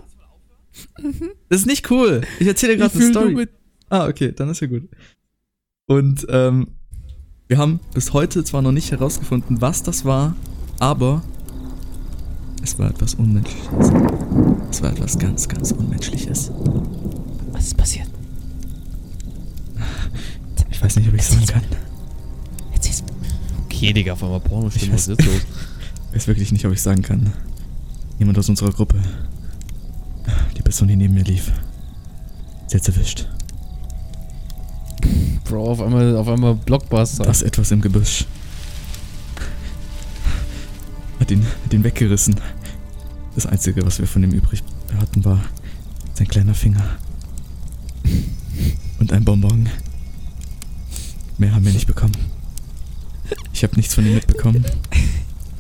Das 1.50 1.60
ist 1.62 1.68
nicht 1.68 1.92
cool. 1.92 2.22
Ich 2.40 2.48
erzähle 2.48 2.74
dir 2.74 2.80
gerade 2.80 2.96
eine 2.98 3.10
Story. 3.12 3.48
Ah, 3.90 4.08
okay, 4.08 4.32
dann 4.32 4.50
ist 4.50 4.60
ja 4.60 4.68
gut. 4.68 4.88
Und 5.88 6.26
ähm, 6.30 6.68
wir 7.48 7.58
haben 7.58 7.80
bis 7.94 8.14
heute 8.14 8.44
zwar 8.44 8.62
noch 8.62 8.72
nicht 8.72 8.92
herausgefunden, 8.92 9.60
was 9.62 9.82
das 9.82 10.06
war, 10.06 10.36
aber 10.78 11.24
es 12.62 12.78
war 12.78 12.90
etwas 12.92 13.16
Unmenschliches. 13.16 13.92
Es 14.70 14.84
war 14.84 14.92
etwas 14.92 15.18
ganz, 15.18 15.48
ganz 15.48 15.72
Unmenschliches. 15.72 16.52
Was 17.52 17.68
ist 17.68 17.78
passiert? 17.78 18.08
Ich 20.70 20.82
weiß 20.82 20.96
nicht, 20.98 21.10
ob 21.10 21.16
ich 21.16 21.24
sagen 21.24 21.46
kann. 21.46 21.64
Erzähl's. 22.72 23.04
Okay, 23.66 23.92
Digga, 23.94 24.14
auf 24.14 24.24
einmal 24.24 24.40
Pornostimme. 24.40 24.86
Ich 24.86 24.94
Was 24.94 25.08
ist 25.08 25.26
los? 25.26 25.42
Ich 26.10 26.16
weiß 26.16 26.28
wirklich 26.28 26.52
nicht, 26.52 26.66
ob 26.66 26.74
ich 26.74 26.82
sagen 26.82 27.02
kann. 27.02 27.34
Jemand 28.20 28.38
aus 28.38 28.48
unserer 28.48 28.72
Gruppe. 28.72 29.02
Die 30.56 30.62
Person, 30.62 30.88
die 30.88 30.96
neben 30.96 31.16
mir 31.16 31.24
lief. 31.24 31.52
Sie 32.68 32.78
hat's 32.78 32.88
erwischt. 32.88 33.28
Bro, 35.46 35.72
auf 35.72 35.82
einmal, 35.82 36.16
auf 36.16 36.28
einmal 36.28 36.56
Blockbuster. 36.56 37.24
Das 37.24 37.42
etwas 37.42 37.72
im 37.72 37.82
Gebüsch. 37.82 38.26
Hat 41.20 41.32
ihn, 41.32 41.46
hat 41.64 41.74
ihn 41.74 41.84
weggerissen. 41.84 42.36
Das 43.36 43.46
Einzige, 43.46 43.86
was 43.86 44.00
wir 44.00 44.08
von 44.08 44.24
ihm 44.24 44.32
übrig 44.32 44.64
hatten, 45.00 45.24
war 45.26 45.40
sein 46.14 46.28
kleiner 46.28 46.54
Finger. 46.54 46.84
Und 49.00 49.14
ein 49.14 49.24
Bonbon. 49.24 49.70
Mehr 51.38 51.56
haben 51.56 51.66
wir 51.66 51.72
nicht 51.72 51.88
bekommen. 51.88 52.16
Ich 53.54 53.64
habe 53.64 53.76
nichts 53.76 53.94
von 53.94 54.06
ihm 54.06 54.16
mitbekommen. 54.16 54.66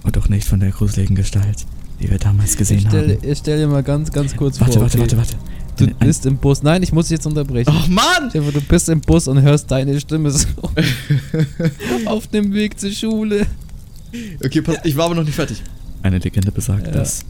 Und 0.04 0.18
auch 0.18 0.30
nicht 0.30 0.48
von 0.48 0.60
der 0.60 0.72
gruseligen 0.72 1.16
Gestalt, 1.16 1.66
die 2.02 2.10
wir 2.10 2.18
damals 2.18 2.58
gesehen 2.58 2.80
ich 2.80 2.88
stell, 2.88 3.18
haben. 3.18 3.30
ich 3.30 3.38
stell 3.38 3.58
dir 3.60 3.68
mal 3.68 3.84
ganz, 3.84 4.12
ganz 4.12 4.36
kurz 4.36 4.60
Warte, 4.60 4.74
vor. 4.74 4.84
warte, 4.84 5.02
okay? 5.02 5.18
warte, 5.18 5.18
warte. 5.18 5.36
Du 5.80 5.86
Ein- 5.86 5.96
ein- 6.00 6.08
bist 6.08 6.26
im 6.26 6.38
Bus. 6.38 6.62
Nein, 6.62 6.84
ich 6.84 6.92
muss 6.92 7.06
dich 7.08 7.12
jetzt 7.18 7.26
unterbrechen. 7.26 7.74
Oh 7.74 7.88
Mann! 7.90 8.30
Du 8.34 8.62
bist 8.62 8.90
im 8.90 9.02
Bus 9.02 9.28
und 9.28 9.42
hörst 9.42 9.72
deine 9.72 10.00
Stimme 10.00 10.30
so 10.32 10.48
auf 12.06 12.28
dem 12.28 12.54
Weg 12.54 12.80
zur 12.80 12.92
Schule. 12.92 13.46
Okay, 14.44 14.62
pass, 14.62 14.78
ich 14.84 14.96
war 14.98 15.06
aber 15.06 15.16
noch 15.16 15.24
nicht 15.24 15.36
fertig. 15.36 15.62
Eine 16.04 16.18
Legende 16.20 16.52
besagt, 16.52 16.88
Ja. 16.88 16.94
dass 16.94 17.26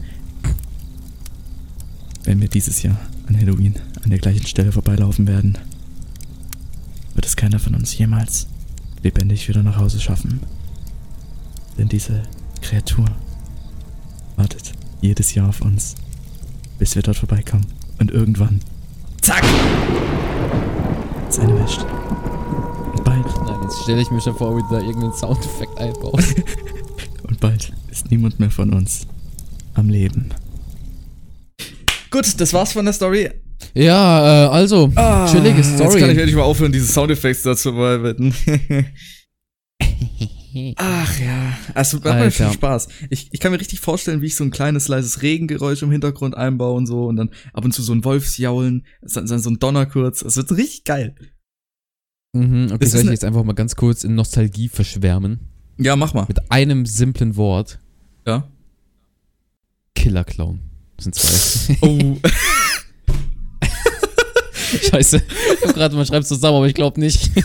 wenn 2.24 2.40
wir 2.40 2.48
dieses 2.48 2.82
Jahr 2.82 2.96
an 3.28 3.36
Halloween 3.38 3.74
an 4.02 4.10
der 4.10 4.18
gleichen 4.18 4.46
Stelle 4.46 4.72
vorbeilaufen 4.72 5.26
werden, 5.26 5.56
wird 7.14 7.26
es 7.26 7.36
keiner 7.36 7.58
von 7.58 7.74
uns 7.74 7.96
jemals 7.96 8.46
lebendig 9.02 9.48
wieder 9.48 9.62
nach 9.62 9.76
Hause 9.76 10.00
schaffen. 10.00 10.40
Denn 11.78 11.88
diese 11.88 12.22
Kreatur 12.60 13.06
wartet 14.36 14.72
jedes 15.00 15.34
Jahr 15.34 15.48
auf 15.48 15.60
uns, 15.62 15.94
bis 16.78 16.94
wir 16.94 17.02
dort 17.02 17.16
vorbeikommen. 17.16 17.66
Und 18.00 18.10
irgendwann, 18.10 18.60
zack, 19.20 19.44
ist 21.28 21.38
eine 21.38 21.52
erwischt. 21.58 21.82
Und 21.82 23.04
bald 23.04 23.26
Nein, 23.46 23.58
jetzt 23.62 23.82
stelle 23.82 24.00
ich 24.00 24.10
mir 24.10 24.20
schon 24.20 24.34
vor, 24.34 24.56
wie 24.56 24.62
du 24.62 24.68
da 24.70 24.80
irgendeinen 24.80 25.12
Soundeffekt 25.12 25.78
einbaust. 25.78 26.34
Und 27.22 27.38
bald 27.40 27.72
ist 27.90 28.10
niemand 28.10 28.40
mehr 28.40 28.50
von 28.50 28.72
uns 28.72 29.06
am 29.74 29.88
Leben. 29.88 30.30
Gut, 32.10 32.40
das 32.40 32.52
war's 32.52 32.72
von 32.72 32.84
der 32.84 32.94
Story. 32.94 33.30
ja, 33.74 34.46
äh, 34.46 34.48
also, 34.48 34.88
chillige 35.30 35.62
Story. 35.62 35.82
Ah, 35.82 35.92
Jetzt 35.92 35.98
kann 36.00 36.10
ich 36.10 36.18
endlich 36.18 36.34
mal 36.34 36.42
aufhören, 36.42 36.72
diese 36.72 36.86
Soundeffekte 36.86 37.44
dazu 37.44 37.72
bearbeiten. 37.72 38.34
Ach 40.76 41.20
ja, 41.20 41.56
also 41.74 41.98
macht 41.98 42.04
mir 42.06 42.12
Alter. 42.12 42.30
viel 42.30 42.52
Spaß. 42.52 42.88
Ich, 43.10 43.28
ich 43.32 43.40
kann 43.40 43.52
mir 43.52 43.60
richtig 43.60 43.80
vorstellen, 43.80 44.20
wie 44.22 44.26
ich 44.26 44.36
so 44.36 44.44
ein 44.44 44.50
kleines, 44.50 44.88
leises 44.88 45.22
Regengeräusch 45.22 45.82
im 45.82 45.90
Hintergrund 45.90 46.36
einbaue 46.36 46.74
und 46.76 46.86
so 46.86 47.06
und 47.06 47.16
dann 47.16 47.30
ab 47.52 47.64
und 47.64 47.72
zu 47.72 47.82
so 47.82 47.92
ein 47.92 48.04
Wolfsjaulen, 48.04 48.84
dann 49.02 49.26
dann 49.26 49.38
so 49.38 49.50
ein 49.50 49.58
Donner 49.58 49.86
kurz. 49.86 50.22
Es 50.22 50.36
wird 50.36 50.50
richtig 50.52 50.84
geil. 50.84 51.14
mhm, 52.32 52.66
okay, 52.70 52.78
Das 52.80 52.90
soll 52.92 53.00
ich 53.00 53.06
ne- 53.06 53.12
jetzt 53.12 53.24
einfach 53.24 53.44
mal 53.44 53.52
ganz 53.54 53.76
kurz 53.76 54.04
in 54.04 54.14
Nostalgie 54.14 54.68
verschwärmen? 54.68 55.40
Ja, 55.78 55.96
mach 55.96 56.14
mal. 56.14 56.26
Mit 56.28 56.50
einem 56.50 56.84
simplen 56.86 57.36
Wort. 57.36 57.78
Ja. 58.26 58.48
Killer 59.94 60.24
Clown. 60.24 60.60
Das 60.96 61.04
sind 61.04 61.14
zwei. 61.14 61.76
Oh. 61.82 62.16
Scheiße. 64.90 65.16
Ich 65.60 65.66
hab 65.66 65.74
gerade 65.74 65.96
mal 65.96 66.06
schreibst 66.06 66.28
zusammen, 66.28 66.56
aber 66.58 66.66
ich 66.66 66.74
glaube 66.74 67.00
nicht. 67.00 67.30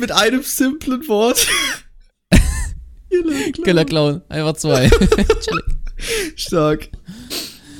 Mit 0.00 0.12
einem 0.12 0.42
simplen 0.42 1.06
Wort. 1.08 1.46
Killer 3.64 3.84
Clown. 3.84 4.22
Einfach 4.28 4.54
zwei. 4.54 4.90
Stark. 6.36 6.90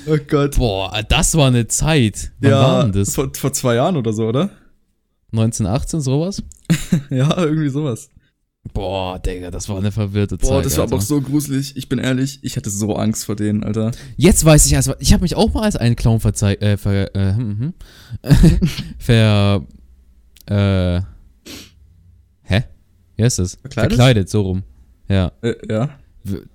Oh 0.07 0.17
Gott. 0.27 0.57
Boah, 0.57 1.03
das 1.09 1.35
war 1.37 1.49
eine 1.49 1.67
Zeit. 1.69 2.33
Wann 2.41 2.51
ja, 2.51 2.61
war 2.61 2.83
denn 2.85 2.93
das? 2.93 3.15
Vor, 3.15 3.31
vor 3.35 3.53
zwei 3.53 3.75
Jahren 3.75 3.97
oder 3.97 4.13
so, 4.13 4.27
oder? 4.27 4.51
1918, 5.33 6.01
sowas? 6.01 6.43
Ja, 7.11 7.37
irgendwie 7.37 7.69
sowas. 7.69 8.11
Boah, 8.75 9.19
Digga, 9.19 9.51
das 9.51 9.69
war 9.69 9.79
eine 9.79 9.93
verwirrte 9.93 10.39
Zeit. 10.39 10.49
Boah, 10.49 10.63
das 10.63 10.77
war 10.77 10.85
Alter. 10.85 10.95
aber 10.95 11.03
auch 11.03 11.07
so 11.07 11.21
gruselig. 11.21 11.77
Ich 11.77 11.89
bin 11.89 11.99
ehrlich, 11.99 12.41
ich 12.43 12.57
hatte 12.57 12.71
so 12.71 12.97
Angst 12.97 13.25
vor 13.25 13.37
denen, 13.37 13.65
Alter. 13.65 13.93
Jetzt 14.17 14.45
weiß 14.45 14.67
ich, 14.67 14.77
also, 14.77 14.95
ich 14.99 15.13
habe 15.13 15.23
mich 15.23 15.37
auch 15.37 15.53
mal 15.55 15.63
als 15.63 15.77
einen 15.77 15.97
Clown 15.97 16.21
verzei 16.21 16.55
äh, 16.55 16.77
ver, 16.77 17.15
äh, 17.15 17.35
hm, 17.35 17.75
hm. 18.23 18.61
ver, 18.99 19.67
äh? 20.47 21.01
Wie 23.19 23.25
heißt 23.25 23.41
das? 23.41 23.57
Verkleidet? 23.57 23.93
Verkleidet, 23.93 24.29
so 24.31 24.43
rum. 24.43 24.63
Ja. 25.09 25.33
Äh, 25.43 25.55
ja. 25.69 25.91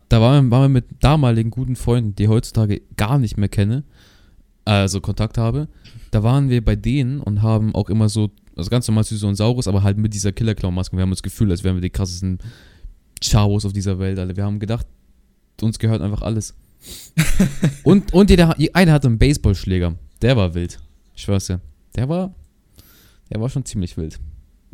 Da 0.07 0.21
waren 0.21 0.45
wir, 0.45 0.51
waren 0.51 0.63
wir 0.63 0.69
mit 0.69 0.85
damaligen 1.01 1.51
guten 1.51 1.75
Freunden, 1.75 2.15
die 2.15 2.23
ich 2.23 2.29
heutzutage 2.29 2.81
gar 2.95 3.19
nicht 3.19 3.37
mehr 3.37 3.49
kenne, 3.49 3.83
also 4.63 5.01
Kontakt 5.01 5.37
habe. 5.37 5.67
Da 6.11 6.23
waren 6.23 6.49
wir 6.49 6.63
bei 6.63 6.77
denen 6.77 7.19
und 7.19 7.41
haben 7.41 7.75
auch 7.75 7.89
immer 7.89 8.07
so, 8.07 8.31
also 8.55 8.69
ganz 8.69 8.87
normal 8.87 9.03
Süße 9.03 9.27
und 9.27 9.35
Saurus, 9.35 9.67
aber 9.67 9.83
halt 9.83 9.97
mit 9.97 10.13
dieser 10.13 10.31
Killer-Clown-Maske. 10.31 10.95
Wir 10.95 11.01
haben 11.01 11.09
uns 11.09 11.19
das 11.19 11.23
Gefühl, 11.23 11.51
als 11.51 11.65
wären 11.65 11.75
wir 11.75 11.81
die 11.81 11.89
krassesten 11.89 12.37
Chavos 13.21 13.65
auf 13.65 13.73
dieser 13.73 13.99
Welt, 13.99 14.17
Alter. 14.17 14.37
Wir 14.37 14.45
haben 14.45 14.59
gedacht, 14.59 14.87
uns 15.61 15.79
gehört 15.79 16.01
einfach 16.01 16.21
alles. 16.21 16.55
und 17.83 18.13
und 18.13 18.29
jeder, 18.29 18.55
einer 18.73 18.91
hatte 18.93 19.07
einen 19.07 19.17
Baseballschläger. 19.17 19.95
Der 20.21 20.37
war 20.37 20.53
wild. 20.53 20.79
Ich 21.15 21.23
schwör's 21.23 21.47
dir. 21.47 21.59
Der 21.95 22.07
war, 22.07 22.33
der 23.29 23.41
war 23.41 23.49
schon 23.49 23.65
ziemlich 23.65 23.97
wild. 23.97 24.19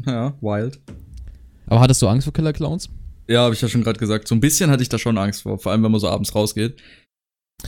Ja, 0.06 0.34
wild. 0.42 0.80
Aber 1.70 1.80
hattest 1.82 2.02
du 2.02 2.08
Angst 2.08 2.26
vor 2.26 2.34
Killer-Clowns? 2.34 2.90
Ja, 3.28 3.42
habe 3.44 3.54
ich 3.54 3.62
ja 3.62 3.70
schon 3.70 3.84
gerade 3.84 4.00
gesagt. 4.00 4.28
So 4.28 4.36
ein 4.36 4.40
bisschen 4.40 4.72
hatte 4.72 4.82
ich 4.84 4.90
da 4.90 4.98
schon 4.98 5.18
Angst 5.18 5.44
vor, 5.44 5.60
vor 5.60 5.72
allem 5.72 5.84
wenn 5.84 5.92
man 5.92 6.02
so 6.02 6.10
abends 6.10 6.34
rausgeht. 6.34 6.78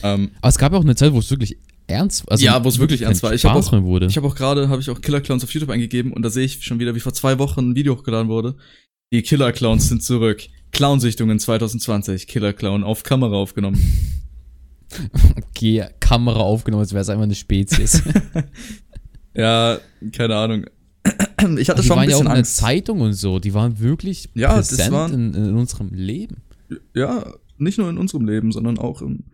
Ähm, 0.02 0.32
Aber 0.40 0.48
es 0.48 0.58
gab 0.58 0.72
ja 0.72 0.78
auch 0.78 0.82
eine 0.82 0.96
Zeit, 0.96 1.12
wo 1.12 1.18
es 1.20 1.30
wirklich 1.30 1.56
ernst, 1.86 2.24
also 2.30 2.44
Ja, 2.44 2.64
wo 2.64 2.68
es 2.68 2.78
wirklich 2.78 3.02
ernst 3.02 3.22
war. 3.22 3.32
Ich 3.32 3.44
hab 3.44 3.52
Spaß 3.52 3.68
auch- 3.68 3.72
mehr 3.72 3.84
wurde. 3.84 4.06
Ich 4.06 4.16
habe 4.16 4.26
auch 4.26 4.34
gerade, 4.34 4.68
habe 4.68 4.80
ich 4.80 4.90
auch 4.90 5.00
Killer 5.00 5.20
Clowns 5.20 5.44
auf 5.44 5.52
YouTube 5.54 5.70
eingegeben 5.70 6.12
und 6.12 6.22
da 6.22 6.30
sehe 6.30 6.44
ich 6.44 6.64
schon 6.64 6.78
wieder, 6.80 6.94
wie 6.94 7.00
vor 7.00 7.12
zwei 7.14 7.38
Wochen 7.38 7.70
ein 7.70 7.74
Video 7.76 7.96
hochgeladen 7.96 8.28
wurde. 8.28 8.56
Die 9.12 9.22
Killer 9.22 9.52
Clowns 9.52 9.88
sind 9.88 10.02
zurück. 10.02 10.42
Clownsichtungen 10.72 11.38
2020. 11.38 12.26
Killer 12.26 12.54
Clown 12.54 12.82
auf 12.82 13.02
Kamera 13.02 13.36
aufgenommen. 13.36 13.78
okay, 15.48 15.84
Kamera 16.00 16.40
aufgenommen, 16.40 16.80
als 16.82 16.92
wäre 16.92 17.02
es 17.02 17.08
einfach 17.08 17.24
eine 17.24 17.34
Spezies. 17.34 18.02
Ja, 19.34 19.78
keine 20.14 20.36
Ahnung. 20.36 20.66
Ich 21.58 21.68
hatte 21.70 21.82
die 21.82 21.86
schon 21.88 21.96
waren 21.96 22.04
ein 22.04 22.10
ja 22.10 22.16
auch 22.16 22.20
bisschen 22.20 22.26
in 22.26 22.32
der 22.32 22.36
Angst. 22.38 22.56
Zeitung 22.56 23.00
und 23.00 23.12
so, 23.14 23.38
die 23.38 23.54
waren 23.54 23.78
wirklich 23.80 24.30
Ja, 24.34 24.56
das 24.56 24.68
präsent 24.68 24.92
waren- 24.92 25.12
in, 25.14 25.34
in 25.34 25.56
unserem 25.56 25.90
Leben. 25.92 26.36
Ja, 26.94 27.32
nicht 27.58 27.78
nur 27.78 27.88
in 27.90 27.98
unserem 27.98 28.24
Leben, 28.26 28.50
sondern 28.52 28.78
auch 28.78 29.02
in, 29.02 29.24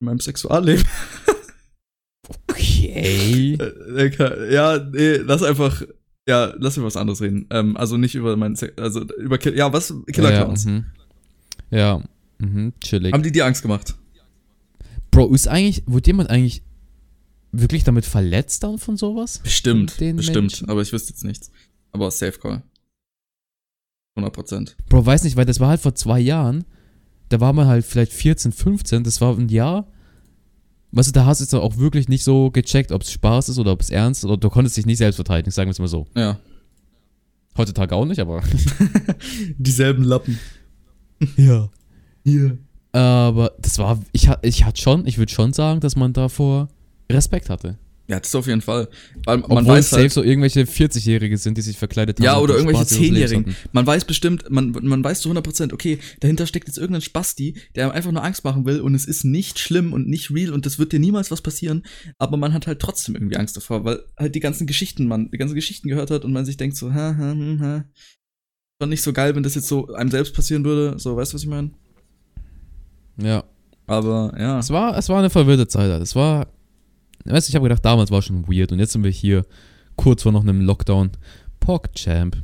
in 0.00 0.06
meinem 0.06 0.20
Sexualleben. 0.20 0.84
Okay. 2.48 3.56
Äh, 3.98 4.52
ja, 4.54 4.78
nee, 4.78 5.16
lass 5.16 5.42
einfach, 5.42 5.82
ja, 6.28 6.52
lass 6.58 6.76
über 6.76 6.86
was 6.86 6.96
anderes 6.96 7.20
reden. 7.20 7.46
Ähm, 7.50 7.76
also 7.76 7.96
nicht 7.96 8.14
über 8.14 8.36
meinen 8.36 8.56
Sex, 8.56 8.76
also 8.78 9.02
über, 9.16 9.38
Ki- 9.38 9.54
ja, 9.56 9.72
was? 9.72 9.94
Killer 10.12 10.32
ja, 10.32 10.44
Clowns. 10.44 10.64
mhm. 10.66 10.84
Ja, 11.70 12.02
mhm, 12.38 12.72
chillig. 12.80 13.12
Haben 13.12 13.22
die 13.22 13.32
dir 13.32 13.46
Angst 13.46 13.62
gemacht? 13.62 13.94
Bro, 15.10 15.32
ist 15.34 15.48
eigentlich, 15.48 15.82
wurde 15.86 16.06
jemand 16.08 16.30
eigentlich 16.30 16.62
wirklich 17.52 17.84
damit 17.84 18.04
verletzt 18.06 18.64
dann 18.64 18.78
von 18.78 18.96
sowas? 18.96 19.38
Bestimmt, 19.38 19.92
Von 19.92 19.98
den 20.00 20.16
bestimmt, 20.16 20.36
Menschen? 20.52 20.68
aber 20.68 20.82
ich 20.82 20.92
wüsste 20.92 21.10
jetzt 21.12 21.24
nichts. 21.24 21.50
Aber 21.92 22.10
Safe 22.10 22.38
Call. 22.38 22.62
100 24.16 24.34
Prozent. 24.34 24.76
Bro, 24.88 25.06
weiß 25.06 25.24
nicht, 25.24 25.36
weil 25.36 25.44
das 25.46 25.60
war 25.60 25.68
halt 25.68 25.80
vor 25.80 25.94
zwei 25.94 26.20
Jahren. 26.20 26.64
Da 27.28 27.40
war 27.40 27.52
man 27.52 27.66
halt 27.66 27.84
vielleicht 27.84 28.12
14, 28.12 28.52
15, 28.52 29.04
das 29.04 29.20
war 29.20 29.36
ein 29.38 29.48
Jahr. 29.48 29.86
Weißt 30.90 31.08
du, 31.08 31.12
da 31.12 31.24
hast 31.24 31.40
du 31.40 31.44
jetzt 31.44 31.54
auch 31.54 31.78
wirklich 31.78 32.08
nicht 32.08 32.22
so 32.22 32.50
gecheckt, 32.50 32.92
ob 32.92 33.02
es 33.02 33.12
Spaß 33.12 33.48
ist 33.48 33.58
oder 33.58 33.72
ob 33.72 33.80
es 33.80 33.88
ernst 33.88 34.24
ist, 34.24 34.24
oder 34.28 34.36
du 34.36 34.50
konntest 34.50 34.76
dich 34.76 34.84
nicht 34.84 34.98
selbst 34.98 35.16
verteidigen, 35.16 35.50
sagen 35.50 35.68
wir 35.68 35.72
es 35.72 35.78
mal 35.78 35.88
so. 35.88 36.06
Ja. 36.14 36.38
Heutzutage 37.56 37.94
auch 37.94 38.04
nicht, 38.04 38.18
aber. 38.18 38.42
Dieselben 39.58 40.04
Lappen. 40.04 40.38
Ja. 41.36 41.70
Hier. 42.24 42.58
Aber 42.92 43.52
das 43.58 43.78
war, 43.78 43.98
ich, 44.12 44.28
ich 44.42 44.64
hatte 44.64 44.80
schon, 44.80 45.06
ich 45.06 45.16
würde 45.16 45.32
schon 45.32 45.54
sagen, 45.54 45.80
dass 45.80 45.96
man 45.96 46.12
davor 46.12 46.68
Respekt 47.12 47.50
hatte. 47.50 47.78
Ja, 48.08 48.18
das 48.18 48.34
auf 48.34 48.46
jeden 48.46 48.60
Fall. 48.60 48.88
Weil 49.24 49.38
man 49.38 49.50
Obwohl 49.50 49.66
weiß 49.68 49.84
es 49.84 49.90
safe 49.90 50.02
halt, 50.02 50.12
so 50.12 50.22
irgendwelche 50.22 50.62
40-Jährige 50.62 51.38
sind, 51.38 51.56
die 51.56 51.62
sich 51.62 51.78
verkleidet 51.78 52.18
haben. 52.18 52.24
Ja, 52.24 52.36
oder 52.38 52.54
irgendwelche 52.54 52.80
Spaß 52.80 52.92
ihres 52.92 53.00
Lebens 53.00 53.30
Zehnjährigen. 53.30 53.54
hatten. 53.54 53.68
Man 53.72 53.86
weiß 53.86 54.04
bestimmt, 54.04 54.50
man, 54.50 54.72
man 54.72 55.04
weiß 55.04 55.20
zu 55.20 55.30
100%, 55.30 55.72
okay, 55.72 55.98
dahinter 56.20 56.46
steckt 56.46 56.66
jetzt 56.66 56.78
irgendein 56.78 57.00
Spasti, 57.00 57.56
der 57.74 57.84
einem 57.84 57.92
einfach 57.92 58.10
nur 58.10 58.24
Angst 58.24 58.44
machen 58.44 58.66
will 58.66 58.80
und 58.80 58.94
es 58.94 59.06
ist 59.06 59.24
nicht 59.24 59.60
schlimm 59.60 59.92
und 59.92 60.08
nicht 60.08 60.30
real 60.30 60.52
und 60.52 60.66
das 60.66 60.78
wird 60.78 60.92
dir 60.92 60.98
niemals 60.98 61.30
was 61.30 61.42
passieren, 61.42 61.84
aber 62.18 62.36
man 62.36 62.52
hat 62.52 62.66
halt 62.66 62.80
trotzdem 62.80 63.14
irgendwie 63.14 63.36
Angst 63.36 63.56
davor, 63.56 63.84
weil 63.84 64.00
halt 64.18 64.34
die 64.34 64.40
ganzen 64.40 64.66
Geschichten, 64.66 65.06
man 65.06 65.30
die 65.30 65.38
ganzen 65.38 65.54
Geschichten 65.54 65.88
gehört 65.88 66.10
hat 66.10 66.24
und 66.24 66.32
man 66.32 66.44
sich 66.44 66.56
denkt 66.56 66.76
so, 66.76 66.92
ha, 66.92 67.16
ha, 67.16 67.32
hm, 67.32 67.60
ha. 67.60 67.84
Schon 68.80 68.90
nicht 68.90 69.02
so 69.02 69.12
geil, 69.12 69.36
wenn 69.36 69.44
das 69.44 69.54
jetzt 69.54 69.68
so 69.68 69.86
einem 69.94 70.10
selbst 70.10 70.34
passieren 70.34 70.64
würde, 70.64 70.98
so, 70.98 71.16
weißt 71.16 71.32
du, 71.32 71.36
was 71.36 71.42
ich 71.44 71.48
meine? 71.48 71.70
Ja. 73.16 73.44
Aber, 73.86 74.34
ja. 74.38 74.58
Es 74.58 74.70
war, 74.70 74.98
es 74.98 75.08
war 75.08 75.20
eine 75.20 75.30
verwirrte 75.30 75.68
Zeit. 75.68 75.90
Alter. 75.90 76.02
Es 76.02 76.16
war, 76.16 76.48
weißt 77.24 77.48
du, 77.48 77.50
ich 77.50 77.54
habe 77.54 77.64
gedacht, 77.64 77.84
damals 77.84 78.10
war 78.10 78.22
schon 78.22 78.48
weird 78.48 78.72
und 78.72 78.78
jetzt 78.78 78.92
sind 78.92 79.04
wir 79.04 79.10
hier 79.10 79.44
kurz 79.96 80.22
vor 80.22 80.32
noch 80.32 80.42
einem 80.42 80.60
Lockdown. 80.60 81.10
PogChamp. 81.60 82.36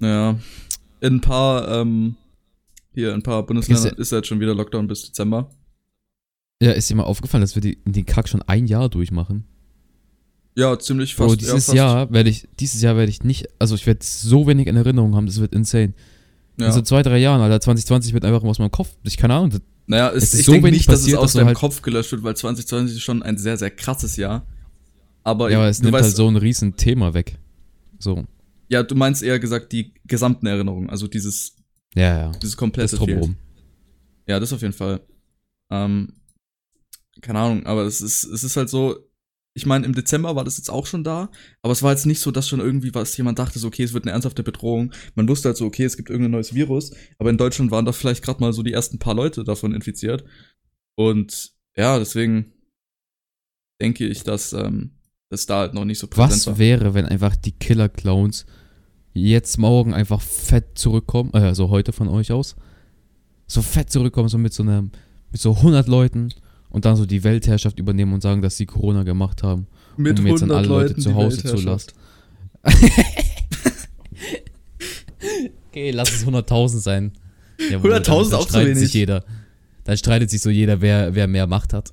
Ja. 0.00 0.38
In 1.00 1.16
ein 1.16 1.20
paar, 1.20 1.68
ähm, 1.68 2.16
hier, 2.94 3.10
in 3.10 3.16
ein 3.16 3.22
paar 3.22 3.44
Bundesländern 3.44 3.94
ist 3.96 4.12
ja 4.12 4.18
jetzt 4.18 4.28
schon 4.28 4.40
wieder 4.40 4.54
Lockdown 4.54 4.86
bis 4.86 5.06
Dezember. 5.06 5.50
Ja, 6.62 6.72
ist 6.72 6.88
dir 6.88 6.94
mal 6.94 7.04
aufgefallen, 7.04 7.42
dass 7.42 7.54
wir 7.54 7.62
die, 7.62 7.78
den 7.84 8.06
Kack 8.06 8.28
schon 8.28 8.42
ein 8.42 8.66
Jahr 8.66 8.88
durchmachen? 8.88 9.44
Ja, 10.54 10.78
ziemlich 10.78 11.16
Bro, 11.16 11.28
fast. 11.28 11.40
dieses 11.40 11.50
ja, 11.50 11.56
fast. 11.56 11.74
Jahr 11.74 12.12
werde 12.12 12.30
ich, 12.30 12.48
dieses 12.60 12.82
Jahr 12.82 12.96
werde 12.96 13.10
ich 13.10 13.24
nicht, 13.24 13.48
also 13.58 13.74
ich 13.74 13.86
werde 13.86 14.00
so 14.02 14.46
wenig 14.46 14.66
in 14.66 14.76
Erinnerung 14.76 15.16
haben, 15.16 15.26
das 15.26 15.40
wird 15.40 15.54
insane. 15.54 15.94
Ja. 16.58 16.66
In 16.66 16.72
so 16.72 16.82
zwei, 16.82 17.02
drei 17.02 17.18
Jahren, 17.18 17.40
Alter, 17.40 17.60
2020 17.60 18.12
wird 18.12 18.24
einfach 18.24 18.42
aus 18.44 18.58
meinem 18.58 18.70
Kopf, 18.70 18.94
ich 19.02 19.16
keine 19.16 19.34
Ahnung, 19.34 19.58
Naja, 19.86 20.10
es, 20.10 20.24
Es 20.24 20.34
ist 20.34 20.40
ich 20.40 20.46
so 20.46 20.52
denke 20.52 20.70
nicht, 20.70 20.88
dass 20.88 21.06
es 21.06 21.14
aus 21.14 21.32
deinem 21.32 21.48
halt- 21.48 21.56
Kopf 21.58 21.82
gelöscht 21.82 22.12
wird, 22.12 22.22
weil 22.22 22.36
2020 22.36 22.96
ist 22.96 23.02
schon 23.02 23.22
ein 23.22 23.36
sehr, 23.38 23.56
sehr 23.56 23.70
krasses 23.70 24.16
Jahr. 24.16 24.46
Aber, 25.24 25.50
ja, 25.50 25.58
aber 25.58 25.68
es 25.68 25.80
nimmt 25.82 25.92
weißt, 25.92 26.04
halt 26.04 26.16
so 26.16 26.28
ein 26.28 26.36
riesen 26.36 26.76
Thema 26.76 27.14
weg. 27.14 27.38
So. 27.98 28.24
ja, 28.68 28.82
du 28.82 28.94
meinst 28.96 29.22
eher 29.22 29.38
gesagt 29.38 29.70
die 29.72 29.94
gesamten 30.06 30.46
Erinnerungen, 30.46 30.90
also 30.90 31.06
dieses, 31.06 31.56
Ja, 31.94 32.18
ja. 32.18 32.28
dieses 32.32 32.52
Das 32.52 32.56
komplette 32.56 32.96
drumherum. 32.96 33.34
fehlt. 33.34 33.38
Ja, 34.28 34.40
das 34.40 34.52
auf 34.52 34.62
jeden 34.62 34.72
Fall. 34.72 35.00
Ähm, 35.70 36.14
keine 37.20 37.38
Ahnung, 37.38 37.66
aber 37.66 37.82
es 37.82 38.00
ist, 38.00 38.24
es 38.24 38.42
ist 38.42 38.56
halt 38.56 38.68
so, 38.70 38.96
ich 39.54 39.66
meine, 39.66 39.84
im 39.84 39.94
Dezember 39.94 40.34
war 40.34 40.44
das 40.44 40.56
jetzt 40.56 40.70
auch 40.70 40.86
schon 40.86 41.04
da, 41.04 41.30
aber 41.60 41.72
es 41.72 41.82
war 41.82 41.92
jetzt 41.92 42.06
nicht 42.06 42.20
so, 42.20 42.30
dass 42.30 42.48
schon 42.48 42.60
irgendwie 42.60 42.94
was 42.94 43.16
jemand 43.16 43.38
dachte, 43.38 43.58
so, 43.58 43.68
okay, 43.68 43.82
es 43.82 43.92
wird 43.92 44.04
eine 44.04 44.12
ernsthafte 44.12 44.42
Bedrohung. 44.42 44.92
Man 45.14 45.28
wusste 45.28 45.48
halt 45.48 45.58
so, 45.58 45.66
okay, 45.66 45.84
es 45.84 45.96
gibt 45.96 46.08
irgendein 46.08 46.32
neues 46.32 46.54
Virus, 46.54 46.92
aber 47.18 47.30
in 47.30 47.36
Deutschland 47.36 47.70
waren 47.70 47.84
da 47.84 47.92
vielleicht 47.92 48.24
gerade 48.24 48.40
mal 48.40 48.52
so 48.52 48.62
die 48.62 48.72
ersten 48.72 48.98
paar 48.98 49.14
Leute 49.14 49.44
davon 49.44 49.74
infiziert. 49.74 50.24
Und 50.94 51.52
ja, 51.76 51.98
deswegen 51.98 52.52
denke 53.80 54.06
ich, 54.06 54.24
dass 54.24 54.54
ähm, 54.54 54.92
das 55.28 55.46
da 55.46 55.58
halt 55.58 55.74
noch 55.74 55.84
nicht 55.84 55.98
so 55.98 56.06
präsent 56.06 56.32
Was 56.32 56.46
war. 56.46 56.58
wäre, 56.58 56.94
wenn 56.94 57.06
einfach 57.06 57.36
die 57.36 57.52
Killer 57.52 57.88
Clowns 57.88 58.46
jetzt 59.12 59.58
morgen 59.58 59.92
einfach 59.92 60.22
fett 60.22 60.78
zurückkommen, 60.78 61.30
äh, 61.34 61.38
also 61.38 61.68
heute 61.68 61.92
von 61.92 62.08
euch 62.08 62.32
aus, 62.32 62.56
so 63.46 63.60
fett 63.60 63.90
zurückkommen, 63.90 64.28
so 64.28 64.38
mit 64.38 64.54
so 64.54 64.62
einem, 64.62 64.92
mit 65.30 65.40
so 65.40 65.56
100 65.56 65.88
Leuten 65.88 66.32
und 66.72 66.84
dann 66.84 66.96
so 66.96 67.06
die 67.06 67.22
Weltherrschaft 67.22 67.78
übernehmen 67.78 68.12
und 68.12 68.22
sagen, 68.22 68.42
dass 68.42 68.56
sie 68.56 68.66
Corona 68.66 69.02
gemacht 69.04 69.42
haben, 69.42 69.66
Mit 69.96 70.18
um 70.18 70.26
jetzt 70.26 70.42
an 70.42 70.50
100 70.50 70.58
alle 70.58 70.68
Leute 70.68 70.88
Leuten 70.88 71.00
zu 71.02 71.14
Hause 71.14 71.42
zu 71.44 71.56
lassen. 71.56 71.92
Okay, 75.70 75.90
lass 75.90 76.12
es 76.12 76.26
100.000 76.26 76.80
sein. 76.80 77.12
Jawohl, 77.70 77.94
100.000 77.94 77.94
dann- 77.94 78.02
dann 78.04 78.34
auch 78.34 78.42
zu 78.44 78.48
streitet 78.50 78.68
wenig. 78.76 78.78
Sich 78.84 78.92
jeder. 78.94 79.24
Dann 79.84 79.96
streitet 79.96 80.30
sich 80.30 80.42
so 80.42 80.50
jeder, 80.50 80.80
wer, 80.80 81.14
wer 81.14 81.26
mehr 81.26 81.46
Macht 81.46 81.72
hat. 81.72 81.92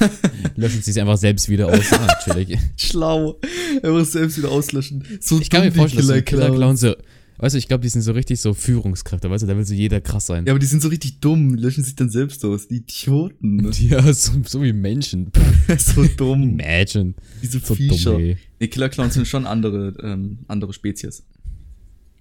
Löschen 0.56 0.80
sie 0.82 0.90
es 0.90 0.96
einfach 0.98 1.18
selbst 1.18 1.48
wieder 1.50 1.68
aus. 1.68 1.92
Ah, 1.92 2.08
chillig. 2.24 2.58
Schlau. 2.76 3.38
Er 3.82 3.90
muss 3.90 4.12
selbst 4.12 4.38
wieder 4.38 4.50
auslöschen. 4.50 5.04
So 5.20 5.38
Ich 5.38 5.50
kann 5.50 5.64
mir 5.64 5.72
vorstellen, 5.72 5.98
dass 5.98 6.06
so 6.06 6.12
ein 6.14 6.24
Killer-Clowns. 6.24 6.80
Killer-Clown 6.80 6.96
so, 6.98 7.13
weißt 7.38 7.54
du, 7.54 7.58
ich 7.58 7.68
glaube, 7.68 7.82
die 7.82 7.88
sind 7.88 8.02
so 8.02 8.12
richtig 8.12 8.40
so 8.40 8.54
Führungskräfte, 8.54 9.30
weißt 9.30 9.42
du, 9.42 9.46
da 9.46 9.56
will 9.56 9.64
so 9.64 9.74
jeder 9.74 10.00
krass 10.00 10.26
sein. 10.26 10.46
Ja, 10.46 10.52
aber 10.52 10.58
die 10.58 10.66
sind 10.66 10.82
so 10.82 10.88
richtig 10.88 11.20
dumm, 11.20 11.56
die 11.56 11.62
löschen 11.62 11.84
sich 11.84 11.96
dann 11.96 12.10
selbst 12.10 12.44
aus. 12.44 12.68
Die 12.68 12.76
Idioten. 12.76 13.56
ne? 13.56 13.70
Ja, 13.78 14.12
so, 14.12 14.32
so 14.46 14.62
wie 14.62 14.72
Menschen. 14.72 15.30
so 15.78 16.04
dumm. 16.16 16.58
Imagine. 16.58 17.14
Diese 17.42 17.58
So 17.60 17.74
Viecher. 17.74 18.12
dumm, 18.12 18.20
ey. 18.20 18.36
Nee, 18.60 18.68
Killer 18.68 18.88
Clowns 18.88 19.14
sind 19.14 19.26
schon 19.26 19.46
andere, 19.46 19.94
ähm, 20.02 20.38
andere 20.48 20.72
Spezies. 20.72 21.24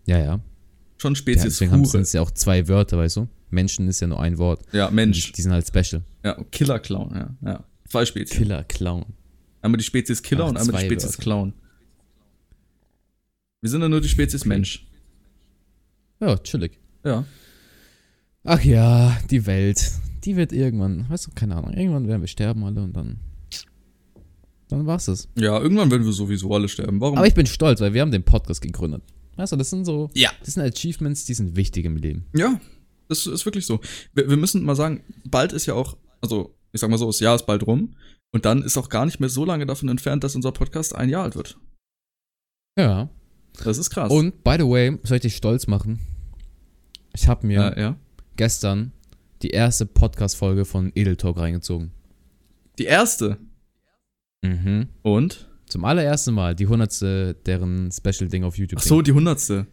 Ja, 0.06 0.20
ja. 0.20 0.40
Schon 0.98 1.14
ja 1.14 1.18
Spezies 1.18 1.44
deswegen 1.44 1.72
haben 1.72 1.82
es 1.84 2.14
ja 2.14 2.22
auch 2.22 2.32
zwei 2.32 2.68
Wörter, 2.68 2.98
weißt 2.98 3.18
du? 3.18 3.28
Menschen 3.50 3.88
ist 3.88 4.00
ja 4.00 4.08
nur 4.08 4.20
ein 4.22 4.38
Wort. 4.38 4.62
Ja, 4.72 4.90
Mensch. 4.90 5.32
Die 5.32 5.42
sind 5.42 5.52
halt 5.52 5.68
special. 5.68 6.04
Ja, 6.24 6.42
Killer 6.52 6.80
Clown, 6.80 7.12
ja. 7.14 7.36
ja. 7.46 7.64
Zwei 7.88 8.06
Spezies. 8.06 8.36
Killer-Clown. 8.38 9.06
Einmal 9.62 9.78
die 9.78 9.84
Spezies 9.84 10.24
Killer 10.24 10.46
Ach, 10.46 10.50
und 10.50 10.58
einmal 10.58 10.82
die 10.82 10.88
Spezies 10.88 11.10
Wörter. 11.12 11.22
Clown. 11.22 11.54
Wir 13.62 13.70
sind 13.70 13.82
ja 13.82 13.88
nur 13.90 14.02
die 14.02 14.10
Spezies 14.10 14.46
Mensch. 14.46 14.88
Ja, 16.24 16.38
chillig. 16.38 16.80
Ja. 17.04 17.26
Ach 18.46 18.64
ja, 18.64 19.18
die 19.30 19.46
Welt. 19.46 19.92
Die 20.24 20.38
wird 20.38 20.54
irgendwann, 20.54 21.10
weißt 21.10 21.28
du, 21.28 21.32
keine 21.36 21.58
Ahnung, 21.58 21.74
irgendwann 21.74 22.08
werden 22.08 22.22
wir 22.22 22.28
sterben 22.28 22.64
alle 22.64 22.82
und 22.82 22.94
dann. 22.94 23.20
Dann 24.70 24.86
war's 24.86 25.10
es. 25.10 25.28
Ja, 25.36 25.60
irgendwann 25.60 25.92
werden 25.92 26.06
wir 26.06 26.14
sowieso 26.14 26.54
alle 26.54 26.70
sterben. 26.70 27.02
Warum? 27.02 27.18
Aber 27.18 27.28
ich 27.28 27.34
bin 27.34 27.46
stolz, 27.46 27.82
weil 27.82 27.94
wir 27.94 28.02
haben 28.02 28.12
den 28.12 28.24
Podcast 28.24 28.62
gegründet. 28.62 29.04
Weißt 29.36 29.52
du, 29.52 29.58
das 29.58 29.70
sind 29.70 29.84
so. 29.84 30.10
Ja. 30.14 30.32
Das 30.40 30.54
sind 30.54 30.64
Achievements, 30.64 31.26
die 31.26 31.34
sind 31.34 31.58
wichtig 31.58 31.86
im 31.86 31.98
Leben. 31.98 32.26
Ja, 32.34 32.60
das 33.10 33.28
ist 33.28 33.46
wirklich 33.46 33.66
so. 33.66 33.82
Wir, 34.14 34.30
wir 34.30 34.38
müssen 34.38 34.64
mal 34.64 34.76
sagen, 34.76 35.04
bald 35.26 35.52
ist 35.52 35.66
ja 35.66 35.74
auch, 35.74 35.98
also 36.22 36.56
ich 36.72 36.80
sag 36.80 36.90
mal 36.90 36.98
so, 36.98 37.08
das 37.08 37.20
Jahr 37.20 37.36
ist 37.36 37.46
bald 37.46 37.68
rum. 37.68 37.96
Und 38.32 38.46
dann 38.46 38.64
ist 38.64 38.78
auch 38.78 38.90
gar 38.90 39.06
nicht 39.06 39.20
mehr 39.20 39.30
so 39.30 39.44
lange 39.44 39.66
davon 39.66 39.90
entfernt, 39.90 40.24
dass 40.24 40.36
unser 40.36 40.54
Podcast 40.54 40.96
ein 40.96 41.10
Jahr 41.10 41.24
alt 41.24 41.36
wird. 41.36 41.58
Ja. 42.80 43.10
Das 43.64 43.78
ist 43.78 43.90
krass. 43.90 44.12
Und, 44.12 44.44
by 44.44 44.56
the 44.58 44.66
way, 44.66 44.98
soll 45.04 45.18
ich 45.18 45.22
dich 45.22 45.36
stolz 45.36 45.68
machen? 45.68 46.00
Ich 47.16 47.28
habe 47.28 47.46
mir 47.46 47.54
ja, 47.54 47.80
ja. 47.80 47.96
gestern 48.36 48.92
die 49.42 49.50
erste 49.50 49.86
Podcast-Folge 49.86 50.66
von 50.66 50.92
Edel 50.96 51.16
Talk 51.16 51.38
reingezogen. 51.38 51.92
Die 52.80 52.86
erste. 52.86 53.38
Mhm. 54.42 54.88
Und? 55.04 55.48
Zum 55.68 55.86
allerersten 55.86 56.34
Mal, 56.34 56.56
die 56.56 56.68
hundertste 56.68 57.36
deren 57.46 57.92
Special-Ding 57.92 58.44
auf 58.44 58.58
YouTube. 58.58 58.80
Ach 58.82 58.86
so, 58.86 59.02
die 59.02 59.12
hundertste. 59.12 59.68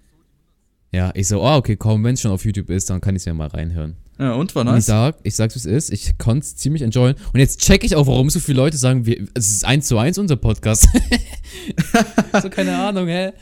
Ja, 0.92 1.12
ich 1.14 1.28
so, 1.28 1.42
oh, 1.42 1.54
okay, 1.54 1.76
komm, 1.76 2.04
wenn 2.04 2.14
es 2.14 2.20
schon 2.20 2.32
auf 2.32 2.44
YouTube 2.44 2.68
ist, 2.68 2.90
dann 2.90 3.00
kann 3.00 3.14
ich 3.14 3.22
es 3.22 3.24
ja 3.26 3.34
mal 3.34 3.48
reinhören. 3.48 3.96
Ja, 4.18 4.32
und 4.32 4.54
war 4.54 4.62
Und 4.62 4.68
ich 4.68 4.72
nice. 4.74 4.86
sag, 4.86 5.16
ich 5.22 5.34
sag's 5.34 5.54
wie 5.54 5.60
es 5.60 5.66
ist, 5.66 5.90
ich 5.90 6.18
konnte 6.18 6.44
es 6.44 6.56
ziemlich 6.56 6.82
enjoyen. 6.82 7.16
Und 7.32 7.40
jetzt 7.40 7.60
check 7.60 7.84
ich 7.84 7.96
auch, 7.96 8.06
warum 8.06 8.28
so 8.28 8.38
viele 8.38 8.58
Leute 8.58 8.76
sagen, 8.76 9.06
wir, 9.06 9.26
es 9.34 9.50
ist 9.50 9.64
eins 9.64 9.86
zu 9.86 9.96
eins 9.98 10.18
unser 10.18 10.36
Podcast. 10.36 10.88
so, 12.42 12.50
keine 12.50 12.76
Ahnung, 12.76 13.06
hä? 13.06 13.32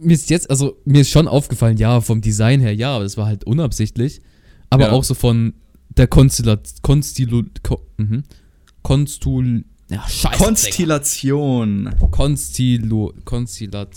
Mir 0.00 0.14
ist 0.14 0.30
jetzt, 0.30 0.48
also, 0.50 0.76
mir 0.84 1.02
ist 1.02 1.10
schon 1.10 1.28
aufgefallen, 1.28 1.76
ja, 1.76 2.00
vom 2.00 2.20
Design 2.20 2.60
her, 2.60 2.74
ja, 2.74 2.94
aber 2.94 3.04
das 3.04 3.16
war 3.16 3.26
halt 3.26 3.44
unabsichtlich. 3.44 4.20
Aber 4.70 4.86
Ja. 4.86 4.92
auch 4.92 5.04
so 5.04 5.14
von 5.14 5.54
der 5.96 6.06
Konstellation, 6.06 6.78
Konstilu, 6.82 7.42
Ko, 7.62 7.80
mhm. 7.98 8.22
Konstul. 8.82 9.64
Ja, 9.90 10.04
scheiße. 10.08 10.38
Konstellation. 10.42 11.94
Konstilo. 12.10 13.12
Konstellat. 13.24 13.90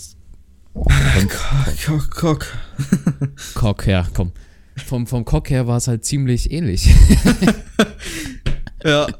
Kock, 0.74 2.10
Kock. 2.10 2.46
Cock, 3.54 3.86
ja, 3.86 4.06
komm. 4.12 4.32
Vom, 4.76 5.06
vom 5.06 5.24
Cock 5.24 5.50
her 5.50 5.68
war 5.68 5.76
es 5.76 5.86
halt 5.86 6.04
ziemlich 6.04 6.50
ähnlich. 6.50 6.88
Ja. 8.84 9.06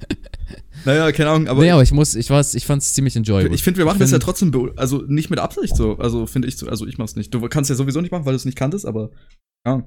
Naja, 0.84 1.10
keine 1.12 1.30
Ahnung, 1.30 1.48
aber 1.48 1.62
nee, 1.62 1.70
aber 1.70 1.82
ich 1.82 1.92
muss, 1.92 2.14
ich 2.14 2.28
weiß, 2.28 2.54
ich 2.54 2.66
fand's 2.66 2.92
ziemlich 2.94 3.16
enjoyable. 3.16 3.54
ich 3.54 3.62
finde, 3.62 3.78
wir 3.78 3.84
machen 3.86 3.98
das 4.00 4.10
ja 4.10 4.16
find- 4.16 4.24
trotzdem, 4.24 4.72
also 4.76 4.98
nicht 5.06 5.30
mit 5.30 5.38
Absicht 5.38 5.76
so. 5.76 5.96
Also 5.98 6.26
finde 6.26 6.48
ich 6.48 6.56
so, 6.56 6.68
also 6.68 6.86
ich 6.86 6.98
mach's 6.98 7.16
nicht. 7.16 7.32
Du 7.32 7.40
kannst 7.48 7.70
ja 7.70 7.76
sowieso 7.76 8.00
nicht 8.00 8.10
machen, 8.10 8.24
weil 8.26 8.32
du 8.32 8.36
es 8.36 8.44
nicht 8.44 8.58
kanntest, 8.58 8.84
aber 8.86 9.10
ja. 9.66 9.82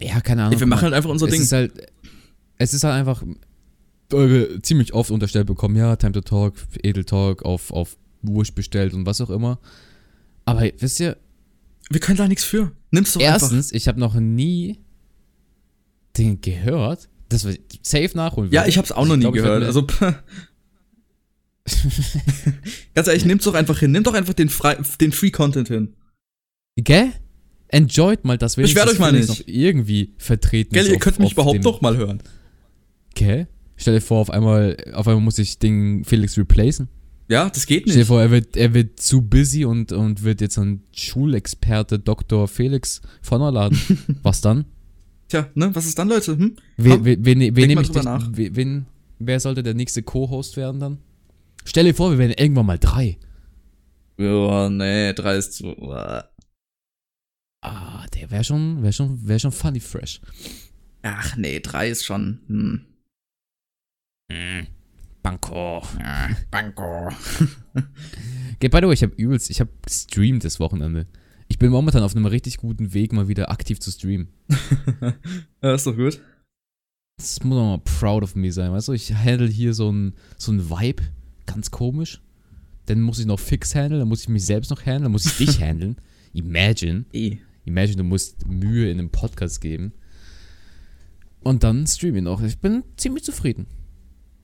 Ja, 0.00 0.20
keine 0.20 0.42
Ahnung. 0.42 0.58
wir 0.58 0.66
guck 0.66 0.68
machen 0.68 0.82
halt 0.82 0.94
einfach 0.94 1.10
unser 1.10 1.26
es 1.26 1.32
Ding. 1.32 1.40
Ist 1.42 1.52
halt, 1.52 1.72
es 2.58 2.74
ist 2.74 2.84
halt 2.84 2.94
einfach 2.94 3.22
wir 4.10 4.62
ziemlich 4.62 4.92
oft 4.94 5.10
unterstellt 5.10 5.46
bekommen, 5.46 5.76
ja, 5.76 5.96
Time 5.96 6.12
to 6.12 6.20
Talk, 6.20 6.54
Edel 6.82 7.04
Talk, 7.04 7.44
auf, 7.44 7.72
auf 7.72 7.96
Wurst 8.22 8.54
bestellt 8.54 8.94
und 8.94 9.06
was 9.06 9.20
auch 9.20 9.30
immer. 9.30 9.58
Aber 10.44 10.62
wisst 10.78 11.00
ihr, 11.00 11.16
Wir 11.90 12.00
können 12.00 12.18
da 12.18 12.28
nichts 12.28 12.44
für. 12.44 12.72
Nimm's 12.90 13.14
doch 13.14 13.20
einfach. 13.20 13.42
erstens, 13.42 13.72
ich 13.72 13.88
habe 13.88 13.98
noch 13.98 14.14
nie 14.14 14.78
den 16.16 16.40
gehört, 16.40 17.08
dass 17.28 17.44
wir 17.46 17.58
safe 17.82 18.10
nachholen 18.14 18.52
Ja, 18.52 18.66
ich 18.66 18.78
hab's 18.78 18.92
auch 18.92 19.06
noch 19.06 19.16
nie 19.16 19.22
glaub, 19.22 19.34
gehört. 19.34 19.64
Also 19.64 19.86
ganz 22.94 23.08
ehrlich, 23.08 23.24
nimm's 23.24 23.44
doch 23.44 23.54
einfach 23.54 23.78
hin. 23.78 23.92
Nimm 23.92 24.02
doch 24.04 24.14
einfach 24.14 24.34
den, 24.34 24.48
frei, 24.48 24.76
den 25.00 25.12
Free 25.12 25.30
Content 25.30 25.68
hin. 25.68 25.94
Gell? 26.76 27.12
Enjoyt 27.68 28.24
mal 28.24 28.38
das 28.38 28.56
Beschwert 28.56 28.88
euch 28.88 28.98
mal 28.98 29.12
nicht. 29.12 29.28
noch 29.28 29.40
irgendwie 29.46 30.14
vertreten 30.18 30.74
Gell, 30.74 30.86
ihr 30.86 30.94
auf- 30.96 31.00
könnt 31.00 31.18
mich 31.18 31.32
überhaupt 31.32 31.64
doch 31.64 31.80
mal 31.80 31.96
hören. 31.96 32.22
Gell? 33.14 33.48
Stell 33.76 33.94
dir 33.94 34.00
vor, 34.00 34.20
auf 34.20 34.30
einmal, 34.30 34.76
auf 34.92 35.08
einmal 35.08 35.22
muss 35.24 35.38
ich 35.38 35.58
den 35.58 36.04
Felix 36.04 36.36
replacen. 36.38 36.88
Ja, 37.28 37.48
das 37.48 37.66
geht 37.66 37.84
Stell 37.84 37.94
dir 37.94 37.98
nicht. 38.00 38.08
vor, 38.08 38.20
er 38.20 38.30
wird, 38.30 38.56
er 38.56 38.74
wird 38.74 39.00
zu 39.00 39.22
busy 39.22 39.64
und, 39.64 39.92
und 39.92 40.22
wird 40.22 40.40
jetzt 40.42 40.58
ein 40.58 40.82
Schulexperte 40.94 41.98
Dr. 41.98 42.46
Felix 42.46 43.00
von 43.22 43.40
erladen. 43.40 43.78
Was 44.22 44.42
dann? 44.42 44.66
Tja, 45.28 45.48
ne, 45.54 45.74
was 45.74 45.86
ist 45.86 45.98
dann, 45.98 46.08
Leute? 46.08 46.36
Hm? 46.36 46.56
Wen, 46.76 46.92
Komm, 46.92 47.04
wen, 47.04 47.24
wen, 47.24 47.40
wen 47.40 47.54
mal 47.54 47.66
nehme 47.66 47.80
ich 47.82 47.88
drüber 47.88 48.00
dich, 48.00 48.04
nach. 48.08 48.28
wen, 48.32 48.86
wer 49.18 49.40
sollte 49.40 49.62
der 49.62 49.74
nächste 49.74 50.02
Co-Host 50.02 50.56
werden 50.56 50.80
dann? 50.80 50.98
Stell 51.64 51.84
dir 51.84 51.94
vor, 51.94 52.10
wir 52.10 52.18
werden 52.18 52.34
irgendwann 52.36 52.66
mal 52.66 52.78
drei. 52.78 53.18
Ja, 54.18 54.68
nee, 54.68 55.12
drei 55.14 55.36
ist 55.36 55.54
zu. 55.54 55.74
Ah, 57.62 58.06
der 58.14 58.30
wäre 58.30 58.44
schon, 58.44 58.82
wär 58.82 58.92
schon, 58.92 59.26
wär 59.26 59.38
schon 59.38 59.52
funny 59.52 59.80
fresh. 59.80 60.20
Ach 61.02 61.36
nee, 61.36 61.60
drei 61.60 61.88
ist 61.88 62.04
schon. 62.04 62.40
Hm. 64.30 64.66
Banco. 65.22 65.82
Ja, 65.98 66.28
Banco. 66.50 67.08
Geht 68.60 68.70
by 68.70 68.78
the 68.78 68.86
way, 68.86 68.92
ich 68.92 69.02
habe 69.02 69.14
übelst, 69.16 69.50
ich 69.50 69.60
habe 69.60 69.70
gestreamt 69.82 70.44
das 70.44 70.60
Wochenende. 70.60 71.06
Ich 71.54 71.58
bin 71.60 71.70
momentan 71.70 72.02
auf 72.02 72.16
einem 72.16 72.26
richtig 72.26 72.56
guten 72.56 72.94
Weg, 72.94 73.12
mal 73.12 73.28
wieder 73.28 73.48
aktiv 73.48 73.78
zu 73.78 73.92
streamen. 73.92 74.26
ja, 75.62 75.74
ist 75.74 75.86
doch 75.86 75.94
gut. 75.94 76.20
Das 77.16 77.44
muss 77.44 77.56
man 77.56 77.68
mal 77.68 77.78
proud 77.78 78.24
of 78.24 78.34
me 78.34 78.50
sein, 78.50 78.72
weißt 78.72 78.88
du? 78.88 78.92
Ich 78.92 79.14
handle 79.14 79.46
hier 79.46 79.72
so 79.72 79.88
ein, 79.88 80.14
so 80.36 80.50
ein 80.50 80.68
Vibe, 80.68 81.04
ganz 81.46 81.70
komisch. 81.70 82.20
Dann 82.86 83.00
muss 83.02 83.20
ich 83.20 83.26
noch 83.26 83.38
Fix 83.38 83.72
handeln, 83.76 84.00
dann 84.00 84.08
muss 84.08 84.22
ich 84.22 84.28
mich 84.28 84.44
selbst 84.44 84.72
noch 84.72 84.84
handeln, 84.84 85.04
dann 85.04 85.12
muss 85.12 85.26
ich 85.26 85.36
dich 85.36 85.60
handeln. 85.64 85.94
Imagine. 86.32 87.04
Eh. 87.12 87.36
Imagine, 87.64 87.98
du 87.98 88.04
musst 88.04 88.44
Mühe 88.48 88.90
in 88.90 88.98
einem 88.98 89.10
Podcast 89.10 89.60
geben. 89.60 89.92
Und 91.44 91.62
dann 91.62 91.86
streame 91.86 92.18
ich 92.18 92.24
noch. 92.24 92.42
Ich 92.42 92.58
bin 92.58 92.82
ziemlich 92.96 93.22
zufrieden. 93.22 93.68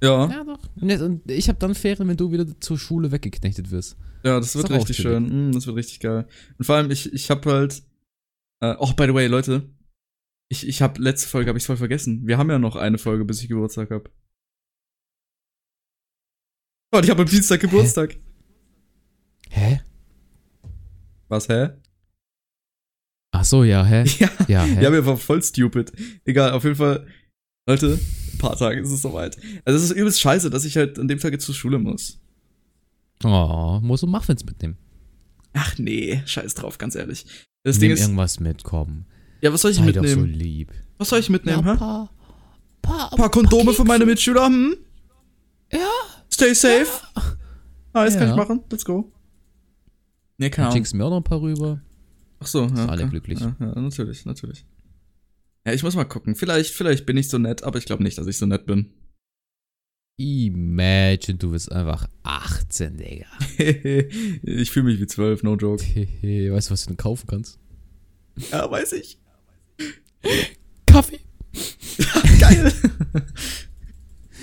Ja, 0.02 0.28
Ja, 0.30 0.44
doch. 0.44 0.58
Und 0.80 1.30
ich 1.30 1.48
habe 1.48 1.58
dann 1.58 1.74
Ferien, 1.74 2.08
wenn 2.08 2.16
du 2.16 2.32
wieder 2.32 2.46
zur 2.60 2.78
Schule 2.78 3.10
weggeknechtet 3.12 3.70
wirst. 3.70 3.96
ja, 4.24 4.38
das 4.40 4.54
wird 4.56 4.70
doch 4.70 4.74
auch 4.76 4.78
richtig 4.80 4.96
schön. 4.96 5.28
Hm, 5.30 5.52
das 5.52 5.66
wird 5.66 5.76
richtig 5.76 6.00
geil. 6.00 6.26
Und 6.58 6.64
vor 6.64 6.76
allem, 6.76 6.90
ich, 6.90 7.12
ich 7.12 7.30
hab 7.30 7.44
halt. 7.46 7.82
Äh, 8.62 8.74
oh, 8.78 8.92
by 8.94 9.04
the 9.06 9.14
way, 9.14 9.26
Leute. 9.26 9.68
Ich, 10.48 10.66
ich 10.66 10.82
hab 10.82 10.98
letzte 10.98 11.28
Folge, 11.28 11.48
hab 11.50 11.56
ich 11.56 11.64
voll 11.64 11.76
vergessen. 11.76 12.26
Wir 12.26 12.36
haben 12.38 12.50
ja 12.50 12.58
noch 12.58 12.76
eine 12.76 12.98
Folge, 12.98 13.24
bis 13.24 13.42
ich 13.42 13.48
Geburtstag 13.48 13.90
hab. 13.90 14.10
Und 16.92 17.04
ich 17.04 17.10
hab 17.10 17.18
am 17.20 17.26
Dienstag 17.26 17.60
Geburtstag. 17.60 18.16
Hä? 19.50 19.80
Was, 21.28 21.48
hä? 21.48 21.70
Ach 23.32 23.44
so, 23.44 23.62
ja, 23.62 23.84
hä? 23.84 24.04
Ja. 24.18 24.28
Ja, 24.48 24.62
hä? 24.64 24.82
Ja, 24.82 24.90
mir 24.90 25.06
war 25.06 25.16
voll 25.16 25.42
stupid. 25.42 25.92
Egal, 26.24 26.50
auf 26.52 26.64
jeden 26.64 26.76
Fall. 26.76 27.06
Leute, 27.66 27.98
ein 28.32 28.38
paar 28.38 28.56
Tage 28.56 28.80
ist 28.80 28.90
es 28.90 29.02
soweit. 29.02 29.36
Also 29.64 29.78
es 29.78 29.84
ist 29.84 29.96
übelst 29.96 30.20
scheiße, 30.20 30.50
dass 30.50 30.64
ich 30.64 30.76
halt 30.76 30.98
an 30.98 31.08
dem 31.08 31.18
Tag 31.18 31.32
jetzt 31.32 31.44
zur 31.46 31.54
Schule 31.54 31.78
muss. 31.78 32.18
Oh, 33.24 33.78
muss 33.82 34.02
und 34.02 34.10
Muffins 34.10 34.44
mitnehmen. 34.44 34.76
Ach 35.52 35.76
nee, 35.78 36.22
scheiß 36.26 36.54
drauf, 36.54 36.78
ganz 36.78 36.94
ehrlich. 36.94 37.26
Das 37.64 37.76
Nimm 37.76 37.80
Ding 37.82 37.90
ist, 37.92 38.00
irgendwas 38.00 38.40
mit, 38.40 38.64
komm. 38.64 39.04
ja, 39.42 39.52
was 39.52 39.60
soll 39.62 39.72
ich 39.72 39.76
Sei 39.78 39.92
doch 39.92 40.04
so 40.04 40.20
mitnehmen? 40.20 40.32
lieb. 40.38 40.72
was 40.98 41.10
soll 41.10 41.18
ich 41.18 41.28
mitnehmen, 41.28 41.64
hä? 41.64 41.76
paar, 41.76 42.10
paar, 42.80 43.12
Ein 43.12 43.18
paar 43.18 43.30
Kondome 43.30 43.72
für 43.74 43.84
meine 43.84 44.06
Mitschüler, 44.06 44.46
hm? 44.46 44.76
Ja. 45.72 45.78
Stay 46.32 46.54
safe. 46.54 46.86
Nice, 47.92 48.14
kann 48.14 48.22
Ja. 48.28 48.30
ich 48.30 48.36
machen. 48.36 48.62
Let's 48.70 48.84
go. 48.84 49.12
Nee, 50.38 50.48
keine 50.48 50.68
Ahnung. 50.68 50.78
schickst 50.78 50.92
du 50.92 50.96
mir 50.96 51.04
auch 51.04 51.10
noch 51.10 51.16
ein 51.18 51.24
paar 51.24 51.42
rüber. 51.42 51.82
Ach 52.38 52.46
so, 52.46 52.64
ja. 52.64 52.86
alle 52.86 52.98
klar. 52.98 53.10
glücklich. 53.10 53.40
Ja, 53.40 53.54
ja, 53.60 53.78
natürlich, 53.80 54.24
natürlich. 54.24 54.64
Ja, 55.66 55.72
ich 55.72 55.82
muss 55.82 55.94
mal 55.94 56.04
gucken. 56.04 56.34
Vielleicht, 56.34 56.74
vielleicht 56.74 57.06
bin 57.06 57.16
ich 57.16 57.28
so 57.28 57.38
nett, 57.38 57.62
aber 57.64 57.78
ich 57.78 57.84
glaube 57.84 58.02
nicht, 58.02 58.16
dass 58.18 58.26
ich 58.26 58.38
so 58.38 58.46
nett 58.46 58.66
bin. 58.66 58.92
Imagine, 60.16 61.38
du 61.38 61.52
bist 61.52 61.72
einfach 61.72 62.06
18, 62.24 62.96
Digga. 62.98 63.26
ich 64.42 64.70
fühle 64.70 64.86
mich 64.86 65.00
wie 65.00 65.06
zwölf, 65.06 65.42
no 65.42 65.56
joke. 65.56 65.82
weißt 66.22 66.68
du, 66.68 66.72
was 66.72 66.82
du 66.82 66.88
denn 66.88 66.96
kaufen 66.96 67.26
kannst? 67.26 67.58
Ja, 68.52 68.70
weiß 68.70 68.92
ich. 68.92 69.18
Kaffee. 70.86 71.20
Geil. 72.38 72.72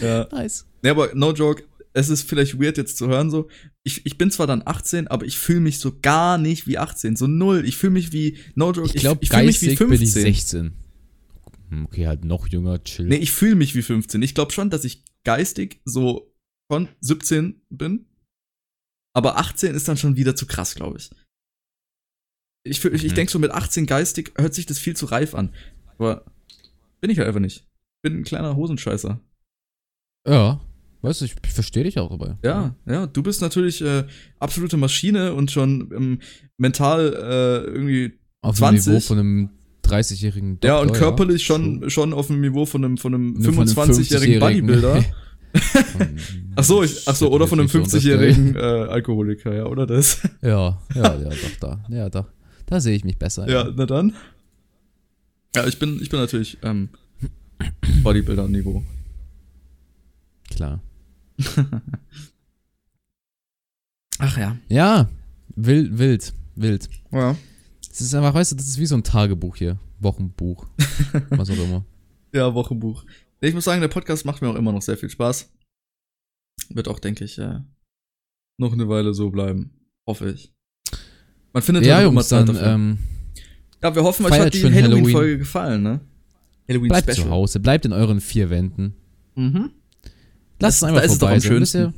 ja. 0.02 0.28
Nice. 0.32 0.66
Nee, 0.82 0.90
aber 0.90 1.12
no 1.14 1.32
joke, 1.32 1.64
es 1.94 2.10
ist 2.10 2.28
vielleicht 2.28 2.60
weird 2.60 2.78
jetzt 2.78 2.98
zu 2.98 3.08
hören 3.08 3.30
so. 3.30 3.48
Ich, 3.84 4.06
ich 4.06 4.18
bin 4.18 4.32
zwar 4.32 4.48
dann 4.48 4.64
18, 4.66 5.08
aber 5.08 5.26
ich 5.26 5.38
fühle 5.38 5.62
mich 5.62 5.80
so 5.80 5.94
gar 6.02 6.38
nicht 6.38 6.68
wie 6.68 6.78
18, 6.78 7.16
so 7.16 7.28
null. 7.28 7.66
Ich 7.66 7.78
fühle 7.78 7.94
mich 7.94 8.12
wie 8.12 8.38
no 8.56 8.72
joke, 8.72 8.90
Ich 8.94 9.02
glaube, 9.02 9.20
ich 9.24 9.30
fühle 9.30 9.46
mich 9.46 9.62
wie 9.62 9.68
geistig 9.68 9.78
15. 9.78 9.90
bin 9.90 10.02
ich 10.02 10.12
16. 10.12 10.74
Hm, 11.70 11.86
Okay, 11.86 12.08
halt 12.08 12.24
noch 12.26 12.48
jünger, 12.48 12.84
chill. 12.84 13.06
Nee, 13.08 13.16
ich 13.18 13.32
fühle 13.32 13.56
mich 13.56 13.76
wie 13.76 13.82
15. 13.82 14.22
Ich 14.22 14.36
glaube 14.36 14.52
schon, 14.52 14.70
dass 14.70 14.84
ich 14.84 15.04
geistig 15.24 15.82
so 15.86 16.34
von 16.72 16.88
17 17.02 17.62
bin. 17.70 18.06
Aber 19.16 19.38
18 19.38 19.74
ist 19.76 19.88
dann 19.88 19.98
schon 19.98 20.16
wieder 20.16 20.36
zu 20.36 20.46
krass, 20.46 20.76
glaube 20.76 20.98
ich. 21.00 21.10
Ich, 22.66 22.80
fühl- 22.80 22.94
ich, 22.94 23.04
ich 23.06 23.12
Mhm. 23.12 23.16
denke 23.16 23.32
so 23.32 23.40
mit 23.40 23.52
18 23.52 23.86
geistig 23.86 24.34
hört 24.38 24.54
sich 24.54 24.66
das 24.66 24.80
viel 24.80 24.96
zu 24.96 25.06
reif 25.06 25.34
an. 25.36 25.54
Aber 25.98 26.26
bin 27.02 27.10
ich 27.10 27.18
halt 27.18 27.28
einfach 27.28 27.40
nicht. 27.40 27.66
Bin 28.04 28.18
ein 28.18 28.24
kleiner 28.24 28.56
Hosenscheißer. 28.56 29.20
ja, 30.28 30.62
weißt 31.02 31.22
du, 31.22 31.26
ich, 31.26 31.36
ich 31.46 31.54
verstehe 31.54 31.84
dich 31.84 31.98
auch 32.00 32.10
dabei. 32.10 32.38
Ja, 32.44 32.76
ja, 32.86 33.08
du 33.08 33.24
bist 33.24 33.42
natürlich 33.42 33.82
äh, 33.82 34.06
absolute 34.40 34.78
Maschine 34.78 35.34
und 35.34 35.52
schon 35.52 35.92
ähm, 35.96 36.22
mental 36.58 37.14
äh, 37.14 37.70
irgendwie. 37.72 38.20
Auf 38.42 38.58
20. 38.58 38.84
dem 38.86 38.94
Niveau 38.94 39.00
von 39.08 39.20
einem 39.20 39.50
30-jährigen 39.88 40.60
ja, 40.64 40.80
und 40.80 40.94
körperlich 40.94 41.44
schon, 41.46 41.90
schon 41.90 42.14
auf 42.14 42.28
dem 42.28 42.42
Niveau 42.42 42.66
von 42.66 42.84
einem, 42.84 42.98
von 42.98 43.14
einem 43.14 43.34
Nur 43.34 43.54
von 43.54 43.68
einem 43.68 43.78
25-jährigen 43.78 44.42
50-jährigen. 44.42 44.68
Bodybuilder. 44.68 45.06
Ach 46.56 46.64
so, 46.64 46.84
ich, 46.84 47.08
ach 47.08 47.16
so, 47.16 47.32
oder 47.32 47.48
von 47.48 47.60
einem 47.60 47.70
muss 47.72 47.76
ich 47.76 47.92
so 47.92 47.98
50-jährigen 47.98 48.56
äh, 48.56 48.60
Alkoholiker, 48.60 49.54
ja, 49.56 49.66
oder 49.66 49.86
das? 49.86 50.22
Ja, 50.42 50.82
ja, 50.94 51.16
ja, 51.16 51.30
doch, 51.30 51.58
da. 51.60 51.86
Ja, 51.90 52.10
da. 52.10 52.28
Da 52.66 52.82
sehe 52.82 52.96
ich 52.96 53.04
mich 53.06 53.18
besser. 53.18 53.50
ja, 53.50 53.70
na 53.76 53.86
dann. 53.86 54.14
Ja, 55.56 55.66
ich 55.66 55.80
bin, 55.80 56.00
ich 56.02 56.10
bin 56.10 56.20
natürlich 56.20 56.58
ähm, 56.64 56.90
Bodybuilder-Niveau. 58.04 58.84
Klar. 60.50 60.82
Ach 64.20 64.38
ja. 64.38 64.58
Ja, 64.68 65.10
wild, 65.56 65.98
wild, 65.98 66.34
wild. 66.56 66.90
Ja. 67.12 67.36
Das 67.98 68.06
ist 68.06 68.14
einfach, 68.14 68.36
weißt 68.36 68.52
du, 68.52 68.56
das 68.56 68.68
ist 68.68 68.78
wie 68.78 68.86
so 68.86 68.96
ein 68.96 69.04
Tagebuch 69.04 69.56
hier. 69.56 69.80
Wochenbuch. 70.00 70.68
Was 71.32 71.50
auch 71.50 71.58
immer. 71.58 71.84
Ja, 72.32 72.54
Wochenbuch. 72.54 73.04
Ich 73.42 73.56
muss 73.56 73.64
sagen, 73.64 73.82
der 73.82 73.88
Podcast 73.88 74.24
macht 74.24 74.42
mir 74.44 74.50
auch 74.50 74.56
immer 74.56 74.72
noch 74.72 74.84
sehr 74.84 74.98
viel 74.98 75.10
Spaß. 75.10 75.52
Wird 76.70 76.88
auch, 76.88 77.00
denke 77.00 77.26
ich, 77.26 77.40
äh, 77.40 77.60
noch 78.60 78.74
eine 78.74 78.88
Weile 78.88 79.16
so 79.16 79.32
bleiben. 79.32 79.72
Hoffe 80.06 80.30
ich. 80.30 80.54
Man 81.54 81.64
findet 81.64 81.86
ja, 81.86 81.98
auch 81.98 82.02
immer 82.02 82.12
Jungs, 82.12 82.28
Zeit 82.28 82.48
dann 82.48 82.56
dafür. 82.56 82.72
ähm, 82.72 83.00
ja, 83.82 83.96
wir 83.96 84.04
hoffen, 84.04 84.26
euch 84.28 84.40
hat 84.40 84.54
die 84.54 84.64
Halloween-Folge 84.64 85.16
Halloween. 85.16 85.40
gefallen, 85.40 85.84
ne? 85.84 86.02
Halloween 86.70 86.90
bleibt 86.90 87.14
zu 87.14 87.30
Hause, 87.30 87.60
bleibt 87.60 87.86
in 87.86 87.94
euren 87.94 88.22
vier 88.22 88.52
Wänden. 88.52 88.94
Mhm. 89.34 89.72
Lasst 90.60 90.76
es 90.76 90.80
Da 90.82 90.88
einfach 90.88 91.04
ist 91.04 91.14
es 91.14 91.18
vorbei 91.18 91.40
sein. 91.40 91.94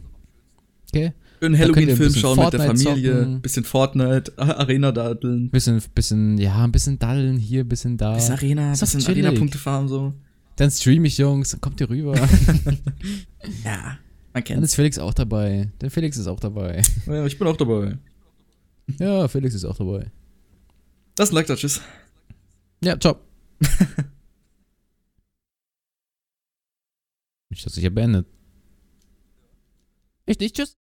Okay. 0.88 1.14
Ein 1.41 1.58
Halloween-Film 1.58 2.13
schauen 2.13 2.38
mit 2.39 2.52
der 2.54 2.60
Fortnite 2.60 2.89
Familie. 2.89 3.19
zocken. 3.19 3.41
Bisschen 3.41 3.63
Fortnite, 3.63 4.38
Arena 4.38 4.91
daddeln. 4.91 5.49
Bisschen, 5.49 5.82
bisschen, 5.95 6.38
ja, 6.38 6.63
ein 6.65 6.71
bisschen 6.71 6.99
daddeln 6.99 7.38
hier, 7.38 7.62
ein 7.63 7.69
bisschen 7.69 7.95
da. 7.97 8.15
Bisschen 8.15 8.34
Arena, 8.34 8.73
ist 8.73 8.82
doch 8.82 8.91
bisschen. 8.91 9.10
Arena-Punkte 9.13 9.58
farmen, 9.58 9.88
so. 9.88 10.13
Dann 10.58 10.69
stream 10.71 11.06
ich, 11.06 11.17
Jungs. 11.17 11.52
Dann 11.52 11.62
kommt 11.62 11.80
ihr 11.82 11.89
rüber. 11.89 12.15
Ja, 13.63 13.82
man 13.84 13.97
Dann 14.34 14.43
kennt 14.43 14.63
ist 14.63 14.75
Felix 14.75 14.99
auch 14.99 15.13
dabei. 15.13 15.69
Der 15.80 15.89
Felix 15.89 16.17
ist 16.17 16.28
auch 16.28 16.41
dabei. 16.41 16.84
Ja, 17.08 17.25
ich 17.25 17.39
bin 17.39 17.47
auch 17.47 17.56
dabei. 17.56 17.97
Ja, 18.99 19.28
Felix 19.30 19.56
ist 19.56 19.63
auch 19.63 19.78
dabei. 19.78 20.12
Das 21.15 21.32
Like 21.32 21.47
da, 21.47 21.56
tschüss. 21.56 21.80
Ja, 22.84 22.99
ciao. 22.99 23.15
ich 27.49 27.63
hab's 27.63 27.75
sicher 27.75 27.89
beendet. 27.89 28.28
Echt 30.25 30.41
nicht? 30.41 30.56
Tschüss. 30.56 30.67